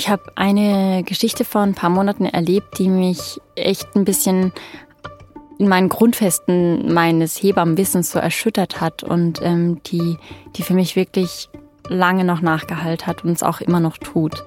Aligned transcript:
Ich 0.00 0.08
habe 0.08 0.32
eine 0.34 1.02
Geschichte 1.04 1.44
vor 1.44 1.60
ein 1.60 1.74
paar 1.74 1.90
Monaten 1.90 2.24
erlebt, 2.24 2.78
die 2.78 2.88
mich 2.88 3.38
echt 3.54 3.94
ein 3.94 4.06
bisschen 4.06 4.50
in 5.58 5.68
meinen 5.68 5.90
Grundfesten 5.90 6.90
meines 6.90 7.36
Hebammenwissens 7.42 8.10
so 8.10 8.18
erschüttert 8.18 8.80
hat 8.80 9.02
und 9.02 9.40
ähm, 9.42 9.82
die, 9.82 10.16
die 10.56 10.62
für 10.62 10.72
mich 10.72 10.96
wirklich 10.96 11.50
lange 11.86 12.24
noch 12.24 12.40
nachgehalten 12.40 13.06
hat 13.06 13.24
und 13.24 13.32
es 13.32 13.42
auch 13.42 13.60
immer 13.60 13.78
noch 13.78 13.98
tut. 13.98 14.42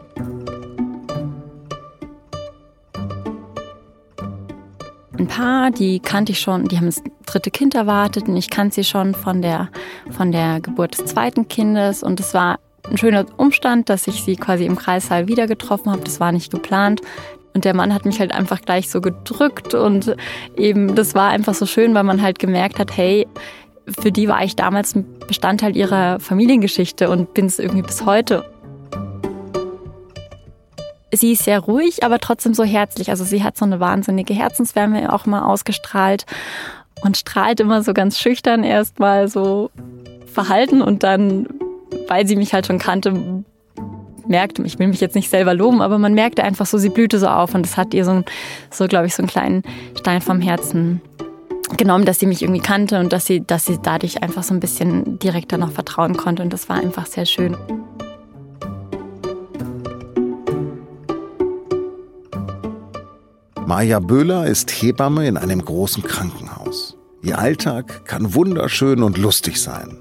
Ein 5.20 5.28
paar, 5.28 5.70
die 5.70 6.00
kannte 6.00 6.32
ich 6.32 6.40
schon, 6.40 6.68
die 6.68 6.78
haben 6.78 6.88
das 6.88 7.04
dritte 7.28 7.52
Kind 7.52 7.76
erwartet 7.76 8.28
und 8.28 8.36
ich 8.38 8.50
kannte 8.50 8.74
sie 8.74 8.84
schon 8.84 9.14
von 9.14 9.44
der, 9.44 9.70
von 10.10 10.32
der 10.32 10.62
Geburt 10.62 10.98
des 10.98 11.06
zweiten 11.06 11.48
Kindes 11.48 12.02
und 12.02 12.20
es 12.20 12.34
war 12.34 12.58
ein 12.90 12.98
schöner 12.98 13.26
Umstand, 13.38 13.90
dass 13.90 14.08
ich 14.08 14.24
sie 14.24 14.36
quasi 14.36 14.66
im 14.66 14.76
Kreissaal 14.76 15.28
wieder 15.28 15.48
getroffen 15.48 15.92
habe. 15.92 16.04
Das 16.04 16.20
war 16.20 16.32
nicht 16.32 16.52
geplant. 16.52 17.02
Und 17.54 17.66
der 17.66 17.76
Mann 17.76 17.94
hat 17.94 18.06
mich 18.06 18.20
halt 18.20 18.34
einfach 18.34 18.62
gleich 18.62 18.90
so 18.90 19.00
gedrückt 19.00 19.76
und 19.76 20.16
eben, 20.58 20.96
das 20.96 21.14
war 21.14 21.30
einfach 21.30 21.54
so 21.54 21.68
schön, 21.68 21.94
weil 21.94 22.04
man 22.04 22.22
halt 22.22 22.40
gemerkt 22.40 22.80
hat, 22.80 22.98
hey, 22.98 23.28
für 23.88 24.12
die 24.12 24.28
war 24.28 24.44
ich 24.44 24.56
damals 24.56 24.96
ein 24.96 25.06
Bestandteil 25.28 25.78
ihrer 25.78 26.20
Familiengeschichte 26.20 27.10
und 27.10 27.34
bin 27.34 27.46
es 27.46 27.60
irgendwie 27.60 27.84
bis 27.84 28.06
heute. 28.06 28.44
Sie 31.12 31.34
ist 31.34 31.44
sehr 31.44 31.60
ruhig, 31.60 32.04
aber 32.04 32.18
trotzdem 32.18 32.56
so 32.56 32.64
herzlich. 32.64 33.12
Also 33.12 33.24
sie 33.24 33.44
hat 33.44 33.56
so 33.56 33.66
eine 33.66 33.80
wahnsinnige 33.80 34.34
Herzenswärme 34.34 35.14
auch 35.14 35.28
mal 35.28 35.44
ausgestrahlt 35.44 36.26
und 37.04 37.18
strahlt 37.18 37.60
immer 37.60 37.84
so 37.84 37.94
ganz 37.94 38.18
schüchtern 38.18 38.64
erstmal 38.64 39.28
so 39.28 39.70
verhalten 40.26 40.82
und 40.82 41.04
dann 41.04 41.48
weil 42.08 42.28
sie 42.28 42.36
mich 42.36 42.54
halt 42.54 42.68
schon 42.68 42.80
kannte, 42.80 43.44
merkte, 44.28 44.64
ich 44.64 44.80
will 44.80 44.88
mich 44.88 45.02
jetzt 45.02 45.16
nicht 45.16 45.30
selber 45.30 45.54
loben, 45.54 45.82
aber 45.82 45.98
man 45.98 46.14
merkte 46.14 46.44
einfach 46.44 46.66
so, 46.66 46.78
sie 46.78 46.90
blühte 46.90 47.20
so 47.20 47.28
auf 47.28 47.54
und 47.54 47.66
das 47.66 47.78
hat 47.78 47.94
ihr 47.94 48.06
so, 48.06 48.24
so 48.72 48.88
glaube 48.88 49.08
ich, 49.08 49.16
so 49.16 49.22
einen 49.22 49.30
kleinen 49.30 49.64
Stein 49.98 50.22
vom 50.22 50.42
Herzen 50.42 51.02
genommen, 51.78 52.06
dass 52.06 52.20
sie 52.20 52.26
mich 52.26 52.42
irgendwie 52.42 52.62
kannte 52.62 53.00
und 53.00 53.12
dass 53.14 53.26
sie, 53.26 53.42
dass 53.42 53.66
sie 53.66 53.80
dadurch 53.82 54.22
einfach 54.22 54.44
so 54.44 54.54
ein 54.54 54.60
bisschen 54.60 55.20
direkter 55.20 55.58
noch 55.58 55.72
vertrauen 55.72 56.16
konnte 56.16 56.44
und 56.44 56.54
das 56.54 56.70
war 56.70 56.78
einfach 56.78 57.06
sehr 57.06 57.26
schön. 57.26 57.58
Maja 63.66 64.00
Böhler 64.00 64.46
ist 64.46 64.72
Hebamme 64.72 65.26
in 65.26 65.38
einem 65.38 65.64
großen 65.64 66.04
Krankenhaus. 66.04 66.98
Ihr 67.24 67.40
Alltag 67.40 68.06
kann 68.06 68.36
wunderschön 68.36 69.02
und 69.02 69.18
lustig 69.18 69.62
sein, 69.62 69.98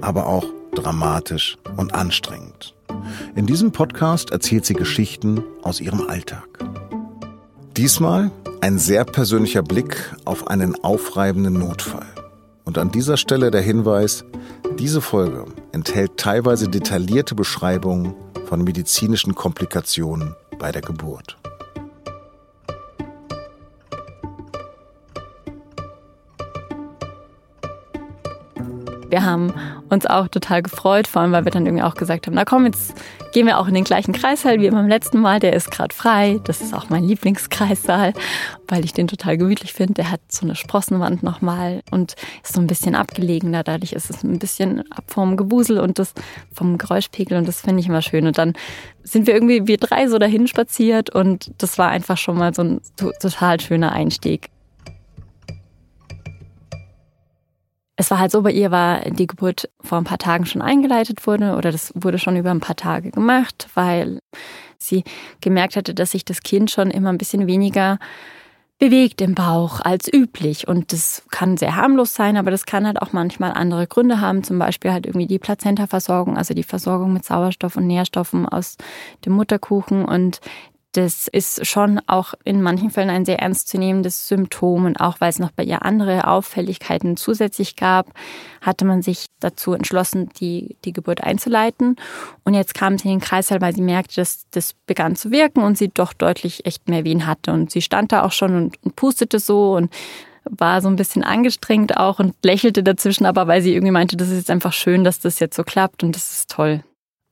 aber 0.00 0.26
auch 0.26 0.44
dramatisch 0.76 1.56
und 1.76 1.94
anstrengend. 1.94 2.74
In 3.34 3.46
diesem 3.46 3.72
Podcast 3.72 4.30
erzählt 4.30 4.66
sie 4.66 4.74
Geschichten 4.74 5.42
aus 5.62 5.80
ihrem 5.80 6.08
Alltag. 6.08 6.46
Diesmal 7.76 8.30
ein 8.60 8.78
sehr 8.78 9.04
persönlicher 9.04 9.62
Blick 9.62 10.14
auf 10.24 10.46
einen 10.46 10.82
aufreibenden 10.82 11.54
Notfall. 11.54 12.06
Und 12.64 12.78
an 12.78 12.90
dieser 12.90 13.16
Stelle 13.16 13.50
der 13.50 13.60
Hinweis, 13.60 14.24
diese 14.78 15.00
Folge 15.00 15.44
enthält 15.72 16.16
teilweise 16.16 16.68
detaillierte 16.68 17.34
Beschreibungen 17.34 18.14
von 18.46 18.64
medizinischen 18.64 19.34
Komplikationen 19.34 20.34
bei 20.58 20.72
der 20.72 20.82
Geburt. 20.82 21.36
Wir 29.16 29.24
haben 29.24 29.54
uns 29.88 30.04
auch 30.04 30.28
total 30.28 30.60
gefreut, 30.60 31.08
vor 31.08 31.22
allem 31.22 31.32
weil 31.32 31.46
wir 31.46 31.50
dann 31.50 31.64
irgendwie 31.64 31.82
auch 31.82 31.94
gesagt 31.94 32.26
haben, 32.26 32.34
na 32.34 32.44
komm, 32.44 32.66
jetzt 32.66 32.92
gehen 33.32 33.46
wir 33.46 33.58
auch 33.58 33.66
in 33.66 33.72
den 33.72 33.84
gleichen 33.84 34.12
Kreissaal 34.12 34.60
wie 34.60 34.68
beim 34.68 34.88
letzten 34.88 35.20
Mal. 35.20 35.40
Der 35.40 35.54
ist 35.54 35.70
gerade 35.70 35.94
frei. 35.94 36.38
Das 36.44 36.60
ist 36.60 36.74
auch 36.74 36.90
mein 36.90 37.02
Lieblingskreissaal, 37.02 38.12
weil 38.68 38.84
ich 38.84 38.92
den 38.92 39.08
total 39.08 39.38
gemütlich 39.38 39.72
finde. 39.72 39.94
Der 39.94 40.10
hat 40.10 40.20
so 40.28 40.44
eine 40.44 40.54
Sprossenwand 40.54 41.22
nochmal 41.22 41.80
und 41.90 42.14
ist 42.44 42.52
so 42.52 42.60
ein 42.60 42.66
bisschen 42.66 42.94
abgelegener. 42.94 43.62
Dadurch 43.62 43.94
ist 43.94 44.10
es 44.10 44.22
ein 44.22 44.38
bisschen 44.38 44.84
ab 44.92 45.04
vom 45.06 45.38
Gewusel 45.38 45.80
und 45.80 45.98
das 45.98 46.12
vom 46.52 46.76
Geräuschpegel 46.76 47.38
und 47.38 47.48
das 47.48 47.62
finde 47.62 47.80
ich 47.80 47.88
immer 47.88 48.02
schön. 48.02 48.26
Und 48.26 48.36
dann 48.36 48.52
sind 49.02 49.26
wir 49.26 49.32
irgendwie, 49.32 49.66
wir 49.66 49.78
drei 49.78 50.08
so 50.08 50.18
dahin 50.18 50.46
spaziert 50.46 51.08
und 51.08 51.52
das 51.56 51.78
war 51.78 51.88
einfach 51.88 52.18
schon 52.18 52.36
mal 52.36 52.52
so 52.52 52.60
ein 52.60 52.80
total 52.98 53.60
schöner 53.60 53.92
Einstieg. 53.92 54.50
Es 57.96 58.10
war 58.10 58.18
halt 58.18 58.30
so, 58.30 58.42
bei 58.42 58.52
ihr 58.52 58.70
war 58.70 59.00
die 59.10 59.26
Geburt 59.26 59.70
vor 59.80 59.98
ein 59.98 60.04
paar 60.04 60.18
Tagen 60.18 60.46
schon 60.46 60.62
eingeleitet 60.62 61.26
wurde 61.26 61.56
oder 61.56 61.72
das 61.72 61.92
wurde 61.94 62.18
schon 62.18 62.36
über 62.36 62.50
ein 62.50 62.60
paar 62.60 62.76
Tage 62.76 63.10
gemacht, 63.10 63.68
weil 63.74 64.20
sie 64.78 65.02
gemerkt 65.40 65.76
hatte, 65.76 65.94
dass 65.94 66.10
sich 66.10 66.24
das 66.24 66.42
Kind 66.42 66.70
schon 66.70 66.90
immer 66.90 67.08
ein 67.10 67.18
bisschen 67.18 67.46
weniger 67.46 67.98
bewegt 68.78 69.22
im 69.22 69.34
Bauch 69.34 69.80
als 69.80 70.12
üblich. 70.12 70.68
Und 70.68 70.92
das 70.92 71.22
kann 71.30 71.56
sehr 71.56 71.76
harmlos 71.76 72.14
sein, 72.14 72.36
aber 72.36 72.50
das 72.50 72.66
kann 72.66 72.86
halt 72.86 73.00
auch 73.00 73.12
manchmal 73.12 73.52
andere 73.52 73.86
Gründe 73.86 74.20
haben. 74.20 74.44
Zum 74.44 74.58
Beispiel 74.58 74.92
halt 74.92 75.06
irgendwie 75.06 75.26
die 75.26 75.38
Plazenta-Versorgung, 75.38 76.36
also 76.36 76.52
die 76.52 76.62
Versorgung 76.62 77.14
mit 77.14 77.24
Sauerstoff 77.24 77.76
und 77.76 77.86
Nährstoffen 77.86 78.46
aus 78.46 78.76
dem 79.24 79.32
Mutterkuchen. 79.32 80.04
Und 80.04 80.40
das 80.96 81.28
ist 81.28 81.66
schon 81.66 82.00
auch 82.06 82.34
in 82.44 82.62
manchen 82.62 82.90
Fällen 82.90 83.10
ein 83.10 83.24
sehr 83.26 83.40
ernstzunehmendes 83.40 84.28
Symptom. 84.28 84.86
Und 84.86 85.00
auch 85.00 85.20
weil 85.20 85.28
es 85.28 85.38
noch 85.38 85.50
bei 85.50 85.62
ihr 85.62 85.84
andere 85.84 86.26
Auffälligkeiten 86.26 87.16
zusätzlich 87.16 87.76
gab, 87.76 88.12
hatte 88.62 88.84
man 88.84 89.02
sich 89.02 89.26
dazu 89.40 89.74
entschlossen, 89.74 90.30
die, 90.40 90.76
die 90.84 90.92
Geburt 90.92 91.22
einzuleiten. 91.22 91.96
Und 92.44 92.54
jetzt 92.54 92.74
kam 92.74 92.96
sie 92.96 93.08
in 93.08 93.18
den 93.18 93.20
Kreißsaal, 93.20 93.60
weil 93.60 93.74
sie 93.74 93.82
merkte, 93.82 94.16
dass 94.16 94.46
das 94.50 94.72
begann 94.86 95.16
zu 95.16 95.30
wirken 95.30 95.62
und 95.62 95.76
sie 95.76 95.88
doch 95.88 96.12
deutlich 96.12 96.64
echt 96.64 96.88
mehr 96.88 97.04
Wehen 97.04 97.26
hatte. 97.26 97.52
Und 97.52 97.70
sie 97.70 97.82
stand 97.82 98.12
da 98.12 98.22
auch 98.22 98.32
schon 98.32 98.56
und, 98.56 98.76
und 98.82 98.96
pustete 98.96 99.38
so 99.38 99.74
und 99.74 99.92
war 100.48 100.80
so 100.80 100.88
ein 100.88 100.96
bisschen 100.96 101.24
angestrengt 101.24 101.96
auch 101.96 102.20
und 102.20 102.34
lächelte 102.42 102.82
dazwischen, 102.82 103.26
aber 103.26 103.48
weil 103.48 103.62
sie 103.62 103.74
irgendwie 103.74 103.92
meinte, 103.92 104.16
das 104.16 104.28
ist 104.28 104.36
jetzt 104.36 104.50
einfach 104.50 104.72
schön, 104.72 105.02
dass 105.02 105.18
das 105.18 105.40
jetzt 105.40 105.56
so 105.56 105.64
klappt 105.64 106.04
und 106.04 106.14
das 106.14 106.32
ist 106.32 106.50
toll. 106.50 106.84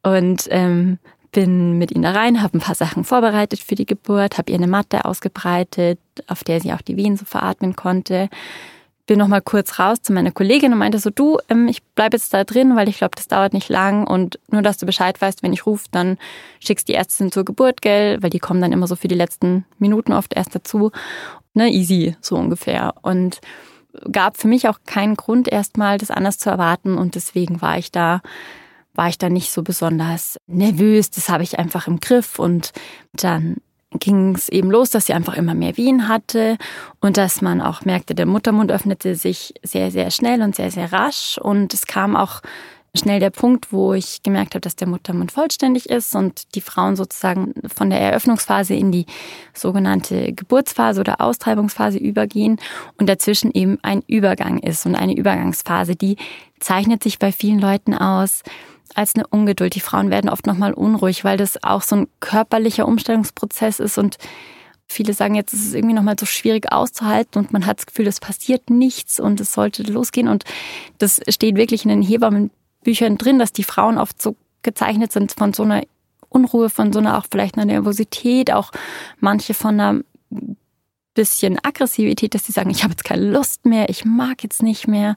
Und 0.02 0.48
ähm, 0.50 0.98
bin 1.34 1.76
mit 1.76 1.90
ihnen 1.92 2.04
da 2.04 2.12
rein, 2.12 2.42
habe 2.42 2.56
ein 2.56 2.60
paar 2.60 2.74
Sachen 2.74 3.04
vorbereitet 3.04 3.60
für 3.60 3.74
die 3.74 3.84
Geburt, 3.84 4.38
habe 4.38 4.50
ihr 4.50 4.56
eine 4.56 4.68
Matte 4.68 5.04
ausgebreitet, 5.04 5.98
auf 6.28 6.44
der 6.44 6.60
sie 6.60 6.72
auch 6.72 6.80
die 6.80 6.96
Wehen 6.96 7.16
so 7.16 7.26
veratmen 7.26 7.76
konnte. 7.76 8.30
Bin 9.06 9.18
noch 9.18 9.28
mal 9.28 9.42
kurz 9.42 9.78
raus 9.78 10.00
zu 10.00 10.14
meiner 10.14 10.30
Kollegin 10.30 10.72
und 10.72 10.78
meinte 10.78 10.98
so, 10.98 11.10
du, 11.10 11.38
ähm, 11.50 11.68
ich 11.68 11.82
bleibe 11.82 12.16
jetzt 12.16 12.32
da 12.32 12.44
drin, 12.44 12.76
weil 12.76 12.88
ich 12.88 12.96
glaube, 12.96 13.16
das 13.16 13.28
dauert 13.28 13.52
nicht 13.52 13.68
lang 13.68 14.06
und 14.06 14.38
nur, 14.50 14.62
dass 14.62 14.78
du 14.78 14.86
Bescheid 14.86 15.20
weißt, 15.20 15.42
wenn 15.42 15.52
ich 15.52 15.66
rufe, 15.66 15.88
dann 15.90 16.16
schickst 16.60 16.88
die 16.88 16.94
Ärztin 16.94 17.30
zur 17.30 17.44
Geburt, 17.44 17.82
gell, 17.82 18.22
weil 18.22 18.30
die 18.30 18.38
kommen 18.38 18.62
dann 18.62 18.72
immer 18.72 18.86
so 18.86 18.96
für 18.96 19.08
die 19.08 19.14
letzten 19.14 19.66
Minuten 19.78 20.12
oft 20.12 20.34
erst 20.34 20.54
dazu. 20.54 20.90
Ne, 21.52 21.70
easy, 21.70 22.16
so 22.20 22.36
ungefähr. 22.36 22.94
Und 23.02 23.40
gab 24.10 24.36
für 24.36 24.48
mich 24.48 24.68
auch 24.68 24.78
keinen 24.86 25.16
Grund, 25.16 25.48
erstmal 25.48 25.98
das 25.98 26.10
anders 26.10 26.38
zu 26.38 26.48
erwarten 26.48 26.96
und 26.96 27.14
deswegen 27.14 27.60
war 27.60 27.76
ich 27.76 27.92
da 27.92 28.22
war 28.94 29.08
ich 29.08 29.18
da 29.18 29.28
nicht 29.28 29.50
so 29.50 29.62
besonders 29.62 30.36
nervös. 30.46 31.10
Das 31.10 31.28
habe 31.28 31.42
ich 31.42 31.58
einfach 31.58 31.86
im 31.86 32.00
Griff. 32.00 32.38
Und 32.38 32.72
dann 33.12 33.56
ging 33.98 34.34
es 34.34 34.48
eben 34.48 34.70
los, 34.70 34.90
dass 34.90 35.06
sie 35.06 35.14
einfach 35.14 35.34
immer 35.34 35.54
mehr 35.54 35.76
Wehen 35.76 36.08
hatte 36.08 36.56
und 37.00 37.16
dass 37.16 37.42
man 37.42 37.60
auch 37.60 37.84
merkte, 37.84 38.14
der 38.14 38.26
Muttermund 38.26 38.72
öffnete 38.72 39.14
sich 39.14 39.54
sehr, 39.62 39.90
sehr 39.90 40.10
schnell 40.10 40.42
und 40.42 40.56
sehr, 40.56 40.70
sehr 40.70 40.92
rasch. 40.92 41.38
Und 41.38 41.74
es 41.74 41.86
kam 41.86 42.16
auch 42.16 42.40
schnell 42.96 43.18
der 43.18 43.30
Punkt, 43.30 43.72
wo 43.72 43.92
ich 43.92 44.22
gemerkt 44.22 44.54
habe, 44.54 44.60
dass 44.60 44.76
der 44.76 44.86
Muttermund 44.86 45.32
vollständig 45.32 45.88
ist 45.90 46.14
und 46.14 46.54
die 46.54 46.60
Frauen 46.60 46.94
sozusagen 46.94 47.52
von 47.66 47.90
der 47.90 48.00
Eröffnungsphase 48.00 48.74
in 48.74 48.92
die 48.92 49.06
sogenannte 49.52 50.32
Geburtsphase 50.32 51.00
oder 51.00 51.20
Austreibungsphase 51.20 51.98
übergehen 51.98 52.60
und 52.98 53.08
dazwischen 53.08 53.50
eben 53.52 53.78
ein 53.82 54.02
Übergang 54.06 54.58
ist 54.58 54.86
und 54.86 54.94
eine 54.94 55.16
Übergangsphase, 55.16 55.96
die 55.96 56.16
zeichnet 56.60 57.02
sich 57.02 57.18
bei 57.18 57.32
vielen 57.32 57.58
Leuten 57.58 57.94
aus, 57.94 58.42
als 58.94 59.14
eine 59.14 59.26
Ungeduld. 59.26 59.74
Die 59.74 59.80
Frauen 59.80 60.10
werden 60.10 60.30
oft 60.30 60.46
nochmal 60.46 60.72
unruhig, 60.72 61.24
weil 61.24 61.36
das 61.36 61.62
auch 61.62 61.82
so 61.82 61.96
ein 61.96 62.08
körperlicher 62.20 62.86
Umstellungsprozess 62.86 63.80
ist 63.80 63.98
und 63.98 64.18
viele 64.86 65.14
sagen 65.14 65.34
jetzt, 65.34 65.54
es 65.54 65.66
ist 65.66 65.74
irgendwie 65.74 65.94
nochmal 65.94 66.16
so 66.18 66.26
schwierig 66.26 66.70
auszuhalten 66.72 67.38
und 67.38 67.52
man 67.52 67.66
hat 67.66 67.78
das 67.78 67.86
Gefühl, 67.86 68.06
es 68.06 68.20
passiert 68.20 68.70
nichts 68.70 69.18
und 69.18 69.40
es 69.40 69.52
sollte 69.52 69.82
losgehen 69.82 70.28
und 70.28 70.44
das 70.98 71.20
steht 71.28 71.56
wirklich 71.56 71.84
in 71.84 71.88
den 71.88 72.02
Hebammenbüchern 72.02 73.18
drin, 73.18 73.38
dass 73.38 73.52
die 73.52 73.64
Frauen 73.64 73.98
oft 73.98 74.20
so 74.20 74.36
gezeichnet 74.62 75.12
sind 75.12 75.32
von 75.32 75.52
so 75.52 75.62
einer 75.62 75.82
Unruhe, 76.28 76.70
von 76.70 76.92
so 76.92 76.98
einer 76.98 77.18
auch 77.18 77.26
vielleicht 77.30 77.56
einer 77.56 77.66
Nervosität, 77.66 78.52
auch 78.52 78.72
manche 79.20 79.54
von 79.54 79.80
einer 79.80 80.00
bisschen 81.14 81.58
Aggressivität, 81.62 82.34
dass 82.34 82.44
sie 82.44 82.52
sagen, 82.52 82.70
ich 82.70 82.82
habe 82.82 82.92
jetzt 82.92 83.04
keine 83.04 83.30
Lust 83.30 83.64
mehr, 83.64 83.88
ich 83.88 84.04
mag 84.04 84.42
jetzt 84.42 84.62
nicht 84.62 84.86
mehr. 84.88 85.16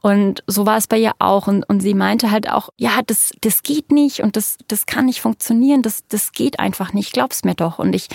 Und 0.00 0.42
so 0.46 0.66
war 0.66 0.76
es 0.76 0.86
bei 0.86 0.98
ihr 0.98 1.12
auch. 1.18 1.46
Und, 1.46 1.68
und 1.68 1.80
sie 1.80 1.94
meinte 1.94 2.30
halt 2.30 2.50
auch, 2.50 2.68
ja, 2.76 3.00
das, 3.06 3.32
das 3.40 3.62
geht 3.62 3.90
nicht 3.90 4.20
und 4.20 4.36
das, 4.36 4.58
das 4.68 4.86
kann 4.86 5.06
nicht 5.06 5.20
funktionieren, 5.20 5.82
das, 5.82 6.06
das 6.08 6.32
geht 6.32 6.60
einfach 6.60 6.92
nicht, 6.92 7.12
glaub's 7.12 7.44
mir 7.44 7.54
doch. 7.54 7.78
Und 7.78 7.94
ich 7.94 8.08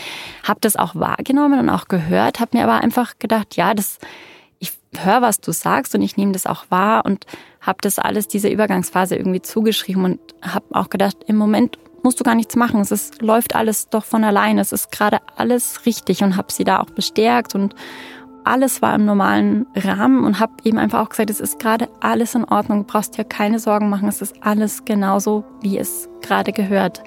habe 0.44 0.60
das 0.62 0.76
auch 0.76 0.96
wahrgenommen 0.96 1.60
und 1.60 1.70
auch 1.70 1.88
gehört, 1.88 2.40
habe 2.40 2.58
mir 2.58 2.64
aber 2.64 2.82
einfach 2.82 3.20
gedacht, 3.20 3.56
ja, 3.56 3.74
das, 3.74 4.00
ich 4.60 4.74
höre, 4.98 5.22
was 5.22 5.40
du 5.40 5.52
sagst 5.52 5.96
und 5.96 6.02
ich 6.02 6.18
nehme 6.18 6.34
das 6.34 6.46
auch 6.46 6.66
wahr 6.70 7.06
und 7.06 7.26
habe 7.62 7.80
das 7.82 8.00
alles 8.00 8.28
dieser 8.28 8.52
Übergangsphase 8.52 9.16
irgendwie 9.16 9.42
zugeschrieben 9.42 10.06
und 10.06 10.20
habe 10.42 10.66
auch 10.72 10.90
gedacht, 10.90 11.18
im 11.28 11.38
Moment 11.38 11.78
musst 12.04 12.20
du 12.20 12.24
gar 12.24 12.36
nichts 12.36 12.56
machen. 12.56 12.80
Es 12.82 12.92
ist, 12.92 13.22
läuft 13.22 13.56
alles 13.56 13.90
doch 13.90 14.06
von 14.06 14.24
alleine. 14.24 14.62
Es 14.62 14.72
ist 14.72 14.92
gerade 14.92 15.20
alles 15.36 15.86
richtig 15.86 16.24
und 16.24 16.38
habe 16.38 16.52
sie 16.52 16.64
da 16.64 16.80
auch 16.80 16.90
bestärkt 16.90 17.56
und 17.56 17.76
alles 18.48 18.82
war 18.82 18.96
im 18.96 19.06
normalen 19.06 19.68
Rahmen 19.76 20.24
und 20.24 20.40
habe 20.40 20.54
eben 20.64 20.78
einfach 20.78 21.02
auch 21.02 21.10
gesagt, 21.10 21.30
es 21.30 21.42
ist 21.42 21.60
gerade 21.60 21.90
alles 22.00 22.34
in 22.34 22.46
Ordnung. 22.46 22.86
Du 22.86 22.94
brauchst 22.94 23.18
dir 23.18 23.26
keine 23.26 23.60
Sorgen 23.60 23.90
machen. 23.90 24.08
Es 24.08 24.22
ist 24.22 24.36
alles 24.42 24.86
genauso, 24.86 25.44
wie 25.62 25.78
es 25.78 26.08
gerade 26.22 26.54
gehört. 26.54 27.04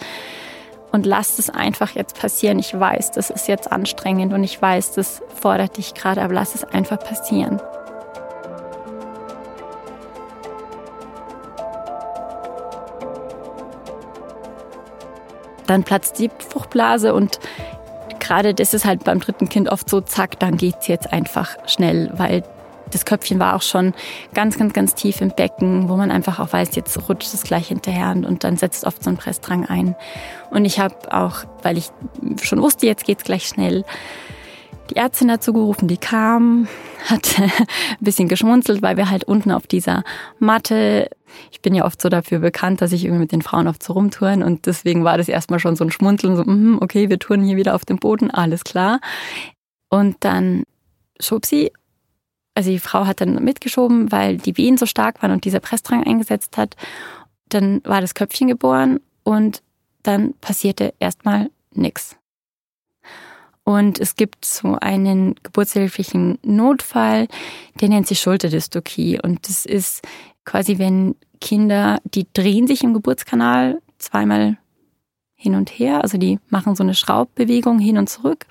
Und 0.93 1.07
lass 1.07 1.39
es 1.39 1.49
einfach 1.49 1.93
jetzt 1.93 2.19
passieren. 2.21 2.59
Ich 2.59 2.79
weiß, 2.79 3.13
das 3.13 3.31
ist 3.31 3.49
jetzt 3.49 3.73
anstrengend 3.73 4.33
und 4.33 4.45
ich 4.45 4.61
weiß, 4.61 4.93
das 4.93 5.23
fordert 5.35 5.77
dich 5.79 5.95
gerade, 5.95 6.21
aber 6.21 6.35
lass 6.35 6.55
es 6.55 6.65
einfach 6.65 6.99
passieren. 6.99 7.61
Dann 15.71 15.85
platzt 15.85 16.19
die 16.19 16.33
Fruchtblase 16.49 17.15
und 17.15 17.39
gerade 18.19 18.55
das 18.55 18.75
ist 18.75 18.85
halt 18.85 19.05
beim 19.05 19.21
dritten 19.21 19.49
Kind 19.49 19.69
oft 19.69 19.89
so, 19.89 20.01
zack, 20.01 20.41
dann 20.41 20.57
geht 20.57 20.75
es 20.81 20.89
jetzt 20.89 21.13
einfach 21.13 21.57
schnell, 21.69 22.11
weil 22.15 22.43
das 22.91 23.05
Köpfchen 23.05 23.39
war 23.39 23.55
auch 23.55 23.63
schon 23.63 23.95
ganz, 24.35 24.59
ganz, 24.59 24.73
ganz 24.73 24.97
tief 24.97 25.21
im 25.21 25.31
Becken, 25.31 25.89
wo 25.89 25.95
man 25.95 26.11
einfach 26.11 26.41
auch 26.41 26.53
weiß, 26.53 26.75
jetzt 26.75 27.09
rutscht 27.09 27.33
es 27.33 27.45
gleich 27.45 27.69
hinterher 27.69 28.11
und, 28.11 28.43
dann 28.43 28.57
setzt 28.57 28.85
oft 28.85 29.01
so 29.01 29.11
ein 29.11 29.17
Pressdrang 29.17 29.65
ein. 29.65 29.95
Und 30.51 30.65
ich 30.65 30.81
habe 30.81 30.97
auch, 31.17 31.45
weil 31.63 31.79
ich 31.79 31.93
schon 32.43 32.61
wusste, 32.61 32.87
jetzt 32.87 33.05
geht 33.05 33.19
es 33.19 33.25
gleich 33.25 33.47
schnell, 33.47 33.85
die 34.91 34.97
Ärztin 34.97 35.29
dazu 35.29 35.53
gerufen, 35.53 35.89
die 35.89 35.97
kam, 35.97 36.69
hat 37.07 37.39
ein 37.39 37.51
bisschen 38.01 38.29
geschmunzelt, 38.29 38.83
weil 38.83 38.97
wir 38.97 39.11
halt 39.11 39.25
unten 39.25 39.53
auf 39.53 39.67
dieser 39.67 40.03
Matte, 40.39 41.09
ich 41.51 41.61
bin 41.63 41.75
ja 41.75 41.85
oft 41.85 42.03
so 42.03 42.09
dafür 42.09 42.41
bekannt, 42.41 42.81
dass 42.81 42.93
ich 42.93 43.05
irgendwie 43.05 43.23
mit 43.23 43.33
den 43.33 43.43
Frauen 43.43 43.69
oft 43.69 43.83
so 43.83 43.93
rumtouren 43.93 44.43
und 44.43 44.67
deswegen 44.67 45.05
war 45.05 45.17
das 45.17 45.29
erstmal 45.29 45.61
schon 45.61 45.77
so 45.77 45.85
ein 45.85 45.93
Schmunzeln, 45.93 46.37
so, 46.37 46.45
mm, 46.45 46.79
okay, 46.81 47.09
wir 47.09 47.19
touren 47.19 47.45
hier 47.45 47.57
wieder 47.57 47.75
auf 47.75 47.85
dem 47.85 47.99
Boden, 47.99 48.31
alles 48.31 48.65
klar. 48.65 49.01
Und 49.89 50.17
dann 50.21 50.65
schob 51.21 51.47
sie, 51.47 51.73
also 52.55 52.71
die 52.71 52.79
Frau 52.79 53.07
hat 53.07 53.21
dann 53.21 53.43
mitgeschoben, 53.43 54.11
weil 54.13 54.39
die 54.39 54.57
Wehen 54.57 54.77
so 54.77 54.87
stark 54.87 55.23
waren 55.23 55.33
und 55.33 55.45
dieser 55.45 55.61
Pressdrang 55.61 56.05
eingesetzt 56.05 56.57
hat. 56.57 56.77
Dann 57.49 57.81
war 57.85 58.01
das 58.01 58.15
Köpfchen 58.15 58.49
geboren 58.49 59.01
und 59.23 59.63
dann 60.03 60.35
passierte 60.41 60.95
erstmal 60.99 61.51
nichts. 61.73 62.20
Und 63.71 64.01
es 64.01 64.17
gibt 64.17 64.45
so 64.45 64.77
einen 64.81 65.37
geburtshilflichen 65.45 66.41
Notfall, 66.43 67.29
der 67.81 67.89
nennt 67.89 68.09
sich 68.09 68.19
Schulterdystokie. 68.19 69.21
Und 69.23 69.49
das 69.49 69.65
ist 69.65 70.03
quasi, 70.45 70.79
wenn 70.79 71.15
Kinder, 71.41 72.01
die 72.03 72.27
drehen 72.33 72.67
sich 72.67 72.83
im 72.83 72.95
Geburtskanal 72.95 73.81
zweimal 73.99 74.59
hin 75.37 75.55
und 75.55 75.71
her, 75.71 76.03
also 76.03 76.19
die 76.19 76.41
machen 76.49 76.75
so 76.75 76.83
eine 76.83 76.97
Schraubbewegung 76.97 77.79
hin 77.79 77.97
und 77.97 78.11
zurück. 78.11 78.47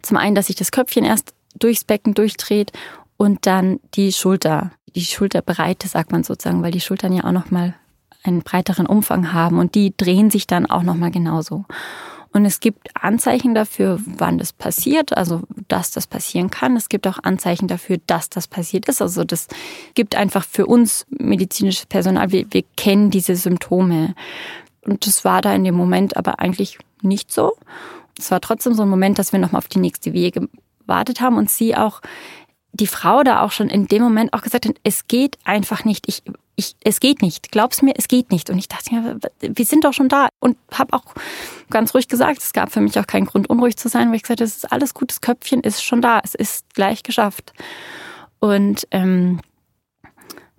Zum 0.00 0.16
einen, 0.16 0.34
dass 0.34 0.46
sich 0.46 0.56
das 0.56 0.72
Köpfchen 0.72 1.04
erst 1.04 1.34
durchs 1.54 1.84
Becken 1.84 2.14
durchdreht 2.14 2.72
und 3.18 3.46
dann 3.46 3.78
die 3.92 4.14
Schulter, 4.14 4.72
die 4.94 5.04
Schulterbreite 5.04 5.86
sagt 5.86 6.12
man 6.12 6.24
sozusagen, 6.24 6.62
weil 6.62 6.72
die 6.72 6.80
Schultern 6.80 7.12
ja 7.12 7.24
auch 7.24 7.32
nochmal 7.32 7.74
einen 8.22 8.40
breiteren 8.40 8.86
Umfang 8.86 9.34
haben 9.34 9.58
und 9.58 9.74
die 9.74 9.94
drehen 9.94 10.30
sich 10.30 10.46
dann 10.46 10.64
auch 10.64 10.82
nochmal 10.82 11.10
genauso. 11.10 11.66
Und 12.32 12.46
es 12.46 12.60
gibt 12.60 12.88
Anzeichen 12.94 13.54
dafür, 13.54 14.00
wann 14.04 14.38
das 14.38 14.52
passiert, 14.52 15.16
also 15.16 15.42
dass 15.68 15.90
das 15.90 16.06
passieren 16.06 16.50
kann. 16.50 16.76
Es 16.76 16.88
gibt 16.88 17.06
auch 17.06 17.18
Anzeichen 17.22 17.68
dafür, 17.68 17.98
dass 18.06 18.30
das 18.30 18.48
passiert 18.48 18.88
ist. 18.88 19.02
Also 19.02 19.24
das 19.24 19.48
gibt 19.94 20.16
einfach 20.16 20.44
für 20.44 20.66
uns 20.66 21.06
medizinisches 21.10 21.86
Personal, 21.86 22.32
wir, 22.32 22.46
wir 22.50 22.64
kennen 22.76 23.10
diese 23.10 23.36
Symptome. 23.36 24.14
Und 24.84 25.06
das 25.06 25.24
war 25.24 25.42
da 25.42 25.54
in 25.54 25.64
dem 25.64 25.74
Moment 25.74 26.16
aber 26.16 26.40
eigentlich 26.40 26.78
nicht 27.02 27.30
so. 27.30 27.54
Es 28.18 28.30
war 28.30 28.40
trotzdem 28.40 28.74
so 28.74 28.82
ein 28.82 28.88
Moment, 28.88 29.18
dass 29.18 29.32
wir 29.32 29.38
nochmal 29.38 29.58
auf 29.58 29.68
die 29.68 29.78
nächste 29.78 30.12
Wehe 30.12 30.30
gewartet 30.30 31.20
haben 31.20 31.36
und 31.36 31.50
sie 31.50 31.76
auch 31.76 32.00
die 32.72 32.86
Frau 32.86 33.22
da 33.22 33.42
auch 33.42 33.52
schon 33.52 33.68
in 33.68 33.86
dem 33.86 34.02
Moment 34.02 34.32
auch 34.32 34.40
gesagt 34.40 34.66
hat, 34.66 34.76
es 34.82 35.06
geht 35.06 35.38
einfach 35.44 35.84
nicht. 35.84 36.08
Ich, 36.08 36.22
ich, 36.56 36.76
es 36.84 37.00
geht 37.00 37.22
nicht. 37.22 37.50
Glaub's 37.50 37.82
mir, 37.82 37.94
es 37.96 38.08
geht 38.08 38.30
nicht. 38.30 38.50
Und 38.50 38.58
ich 38.58 38.68
dachte 38.68 38.94
mir, 38.94 39.18
wir 39.40 39.64
sind 39.64 39.84
doch 39.84 39.92
schon 39.92 40.08
da. 40.08 40.28
Und 40.40 40.56
habe 40.72 40.92
auch 40.92 41.14
ganz 41.70 41.94
ruhig 41.94 42.08
gesagt, 42.08 42.42
es 42.42 42.52
gab 42.52 42.72
für 42.72 42.80
mich 42.80 42.98
auch 42.98 43.06
keinen 43.06 43.26
Grund, 43.26 43.48
unruhig 43.48 43.76
zu 43.76 43.88
sein, 43.88 44.08
weil 44.08 44.16
ich 44.16 44.22
gesagt 44.22 44.40
habe, 44.40 44.46
es 44.46 44.56
ist 44.56 44.72
alles 44.72 44.94
gut, 44.94 45.10
das 45.10 45.20
Köpfchen 45.20 45.60
ist 45.60 45.82
schon 45.82 46.02
da. 46.02 46.20
Es 46.22 46.34
ist 46.34 46.74
gleich 46.74 47.02
geschafft. 47.02 47.52
Und 48.38 48.86
ähm, 48.90 49.40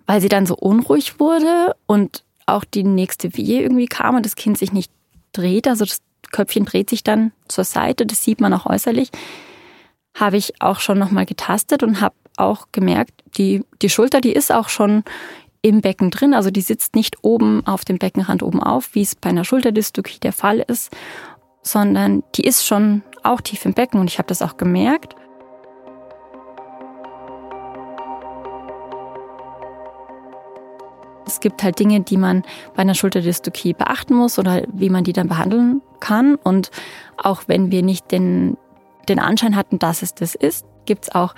weil 0.06 0.20
sie 0.20 0.28
dann 0.28 0.46
so 0.46 0.54
unruhig 0.54 1.18
wurde 1.20 1.74
und 1.86 2.24
auch 2.46 2.64
die 2.64 2.84
nächste 2.84 3.36
Wehe 3.36 3.62
irgendwie 3.62 3.86
kam 3.86 4.16
und 4.16 4.26
das 4.26 4.36
Kind 4.36 4.58
sich 4.58 4.72
nicht 4.72 4.90
dreht, 5.32 5.66
also 5.66 5.84
das 5.84 6.00
Köpfchen 6.30 6.64
dreht 6.64 6.90
sich 6.90 7.04
dann 7.04 7.32
zur 7.48 7.64
Seite, 7.64 8.06
das 8.06 8.22
sieht 8.22 8.40
man 8.40 8.52
auch 8.52 8.66
äußerlich, 8.66 9.10
habe 10.14 10.36
ich 10.36 10.60
auch 10.60 10.80
schon 10.80 10.98
nochmal 10.98 11.26
getastet 11.26 11.82
und 11.82 12.00
habe 12.00 12.14
auch 12.36 12.66
gemerkt, 12.72 13.12
die, 13.36 13.64
die 13.80 13.88
Schulter, 13.88 14.20
die 14.20 14.32
ist 14.32 14.52
auch 14.52 14.68
schon 14.68 15.04
im 15.64 15.80
Becken 15.80 16.10
drin, 16.10 16.34
also 16.34 16.50
die 16.50 16.60
sitzt 16.60 16.94
nicht 16.94 17.16
oben 17.22 17.66
auf 17.66 17.86
dem 17.86 17.96
Beckenrand 17.96 18.42
oben 18.42 18.62
auf, 18.62 18.94
wie 18.94 19.00
es 19.00 19.14
bei 19.14 19.30
einer 19.30 19.44
Schulterdystokie 19.44 20.20
der 20.20 20.34
Fall 20.34 20.58
ist, 20.58 20.94
sondern 21.62 22.22
die 22.34 22.44
ist 22.44 22.66
schon 22.66 23.02
auch 23.22 23.40
tief 23.40 23.64
im 23.64 23.72
Becken 23.72 23.98
und 23.98 24.10
ich 24.10 24.18
habe 24.18 24.28
das 24.28 24.42
auch 24.42 24.58
gemerkt. 24.58 25.16
Es 31.26 31.40
gibt 31.40 31.62
halt 31.62 31.78
Dinge, 31.78 32.02
die 32.02 32.18
man 32.18 32.42
bei 32.74 32.82
einer 32.82 32.94
Schulterdystokie 32.94 33.72
beachten 33.72 34.12
muss 34.12 34.38
oder 34.38 34.64
wie 34.70 34.90
man 34.90 35.02
die 35.02 35.14
dann 35.14 35.28
behandeln 35.28 35.80
kann. 35.98 36.34
Und 36.34 36.70
auch 37.16 37.44
wenn 37.46 37.72
wir 37.72 37.82
nicht 37.82 38.12
den 38.12 38.58
den 39.08 39.18
Anschein 39.18 39.56
hatten, 39.56 39.78
dass 39.78 40.02
es 40.02 40.14
das 40.14 40.34
ist, 40.34 40.66
gibt 40.84 41.04
es 41.04 41.14
auch 41.14 41.34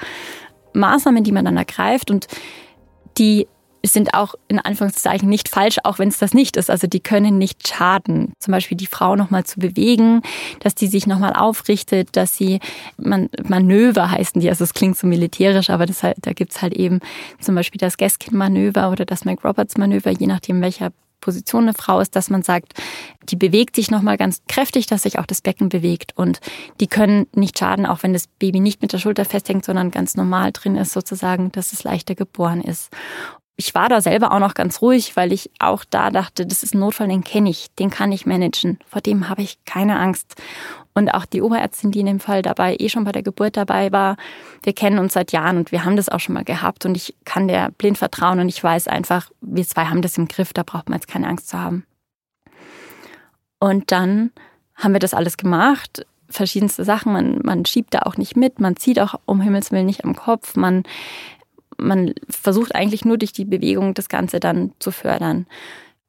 Maßnahmen, 0.73 1.23
die 1.23 1.33
man 1.33 1.45
dann 1.45 1.57
ergreift 1.57 2.11
und 2.11 2.27
die 3.19 3.47
sind 3.89 4.15
auch 4.15 4.35
in 4.49 4.59
Anführungszeichen 4.59 5.29
nicht 5.29 5.49
falsch, 5.49 5.79
auch 5.85 5.99
wenn 5.99 6.09
es 6.09 6.19
das 6.19 6.35
nicht 6.35 6.57
ist. 6.57 6.71
Also 6.71 6.87
die 6.87 7.01
können 7.01 7.39
nicht 7.39 7.67
schaden. 7.67 8.33
Zum 8.39 8.53
Beispiel 8.53 8.77
die 8.77 8.87
Frau 8.87 9.17
nochmal 9.17 9.45
zu 9.45 9.61
bewegen, 9.61 10.23
dass 10.61 10.75
die 10.75 10.87
sich 10.87 11.07
nochmal 11.07 11.33
aufrichtet, 11.35 12.17
dass 12.17 12.37
sie, 12.37 12.61
man, 12.97 13.29
Manöver 13.45 14.11
heißen 14.11 14.41
die, 14.41 14.49
also 14.49 14.65
es 14.65 14.75
klingt 14.75 14.97
so 14.97 15.07
militärisch, 15.07 15.71
aber 15.71 15.87
das 15.87 16.03
halt, 16.03 16.17
da 16.23 16.33
gibt's 16.33 16.63
halt 16.63 16.75
eben 16.75 17.01
zum 17.41 17.55
Beispiel 17.55 17.79
das 17.79 17.97
Gaskin-Manöver 17.97 18.91
oder 18.91 19.05
das 19.05 19.25
McRoberts-Manöver, 19.25 20.11
je 20.11 20.27
nachdem 20.27 20.61
welcher 20.61 20.93
Position 21.21 21.65
eine 21.65 21.75
Frau 21.75 22.01
ist, 22.01 22.15
dass 22.15 22.31
man 22.31 22.43
sagt, 22.43 22.75
die 23.25 23.37
bewegt 23.37 23.77
sich 23.77 23.91
nochmal 23.91 24.17
ganz 24.17 24.43
kräftig, 24.49 24.87
dass 24.87 25.03
sich 25.03 25.19
auch 25.19 25.27
das 25.27 25.41
Becken 25.41 25.69
bewegt 25.69 26.13
und 26.17 26.41
die 26.81 26.87
können 26.87 27.27
nicht 27.35 27.59
schaden, 27.59 27.87
auch 27.87 28.03
wenn 28.03 28.13
das 28.13 28.29
Baby 28.29 28.61
nicht 28.61 28.83
mit 28.83 28.93
der 28.93 28.99
Schulter 28.99 29.25
festhängt, 29.25 29.65
sondern 29.65 29.91
ganz 29.91 30.17
normal 30.17 30.53
drin 30.53 30.77
ist, 30.77 30.93
sozusagen, 30.93 31.51
dass 31.53 31.73
es 31.73 31.85
leichter 31.85 32.15
geboren 32.15 32.61
ist. 32.61 32.91
Ich 33.59 33.75
war 33.75 33.89
da 33.89 34.03
selber 34.03 34.33
auch 34.33 34.39
noch 34.39 34.53
ganz 34.53 34.83
ruhig, 34.83 35.17
weil 35.17 35.33
ich 35.33 35.51
auch 35.59 35.85
da 35.85 36.11
dachte, 36.11 36.45
das 36.47 36.63
ist 36.63 36.75
ein 36.75 36.81
Notfall, 36.81 37.09
den 37.09 37.25
kenne 37.25 37.49
ich, 37.49 37.75
den 37.79 37.89
kann 37.89 38.13
ich 38.13 38.27
managen. 38.27 38.79
Vor 38.87 39.01
dem 39.01 39.31
habe 39.31 39.41
ich 39.41 39.65
keine 39.65 39.99
Angst. 39.99 40.35
Und 40.93 41.11
auch 41.11 41.25
die 41.25 41.41
Oberärztin, 41.41 41.91
die 41.91 42.01
in 42.01 42.07
dem 42.07 42.21
Fall 42.21 42.43
dabei 42.43 42.77
eh 42.79 42.89
schon 42.89 43.05
bei 43.05 43.13
der 43.13 43.23
Geburt 43.23 43.57
dabei 43.57 43.93
war, 43.93 44.17
wir 44.63 44.75
kennen 44.75 44.99
uns 44.99 45.15
seit 45.15 45.33
Jahren 45.33 45.57
und 45.59 45.73
wir 45.73 45.85
haben 45.85 45.97
das 45.97 46.09
auch 46.09 46.21
schon 46.21 46.35
mal 46.35 46.45
gehabt 46.45 46.85
und 46.85 46.97
ich 46.97 47.15
kann 47.25 47.49
der 47.49 47.71
blind 47.71 47.99
vertrauen 47.99 48.41
und 48.41 48.49
ich 48.49 48.63
weiß 48.63 48.89
einfach, 48.89 49.31
wir 49.41 49.67
zwei 49.67 49.87
haben 49.87 50.03
das 50.03 50.19
im 50.19 50.29
Griff, 50.29 50.53
da 50.53 50.63
braucht 50.63 50.89
man 50.89 50.99
jetzt 50.99 51.09
keine 51.09 51.29
Angst 51.29 51.49
zu 51.49 51.59
haben. 51.59 51.85
Und 53.59 53.91
dann 53.91 54.33
haben 54.75 54.93
wir 54.93 54.99
das 54.99 55.15
alles 55.15 55.37
gemacht, 55.37 56.07
verschiedenste 56.29 56.85
Sachen, 56.85 57.13
man, 57.13 57.41
man 57.43 57.65
schiebt 57.65 57.95
da 57.95 58.01
auch 58.01 58.17
nicht 58.17 58.37
mit, 58.37 58.61
man 58.61 58.77
zieht 58.77 59.01
auch 59.01 59.15
um 59.27 59.41
Himmels 59.41 59.73
Willen 59.73 59.87
nicht 59.87 60.05
am 60.05 60.17
Kopf, 60.17 60.57
man, 60.57 60.83
man 61.79 62.15
versucht 62.29 62.75
eigentlich 62.75 63.05
nur 63.05 63.19
durch 63.19 63.33
die 63.33 63.45
Bewegung 63.45 63.95
das 63.95 64.09
Ganze 64.09 64.41
dann 64.41 64.73
zu 64.79 64.91
fördern. 64.91 65.47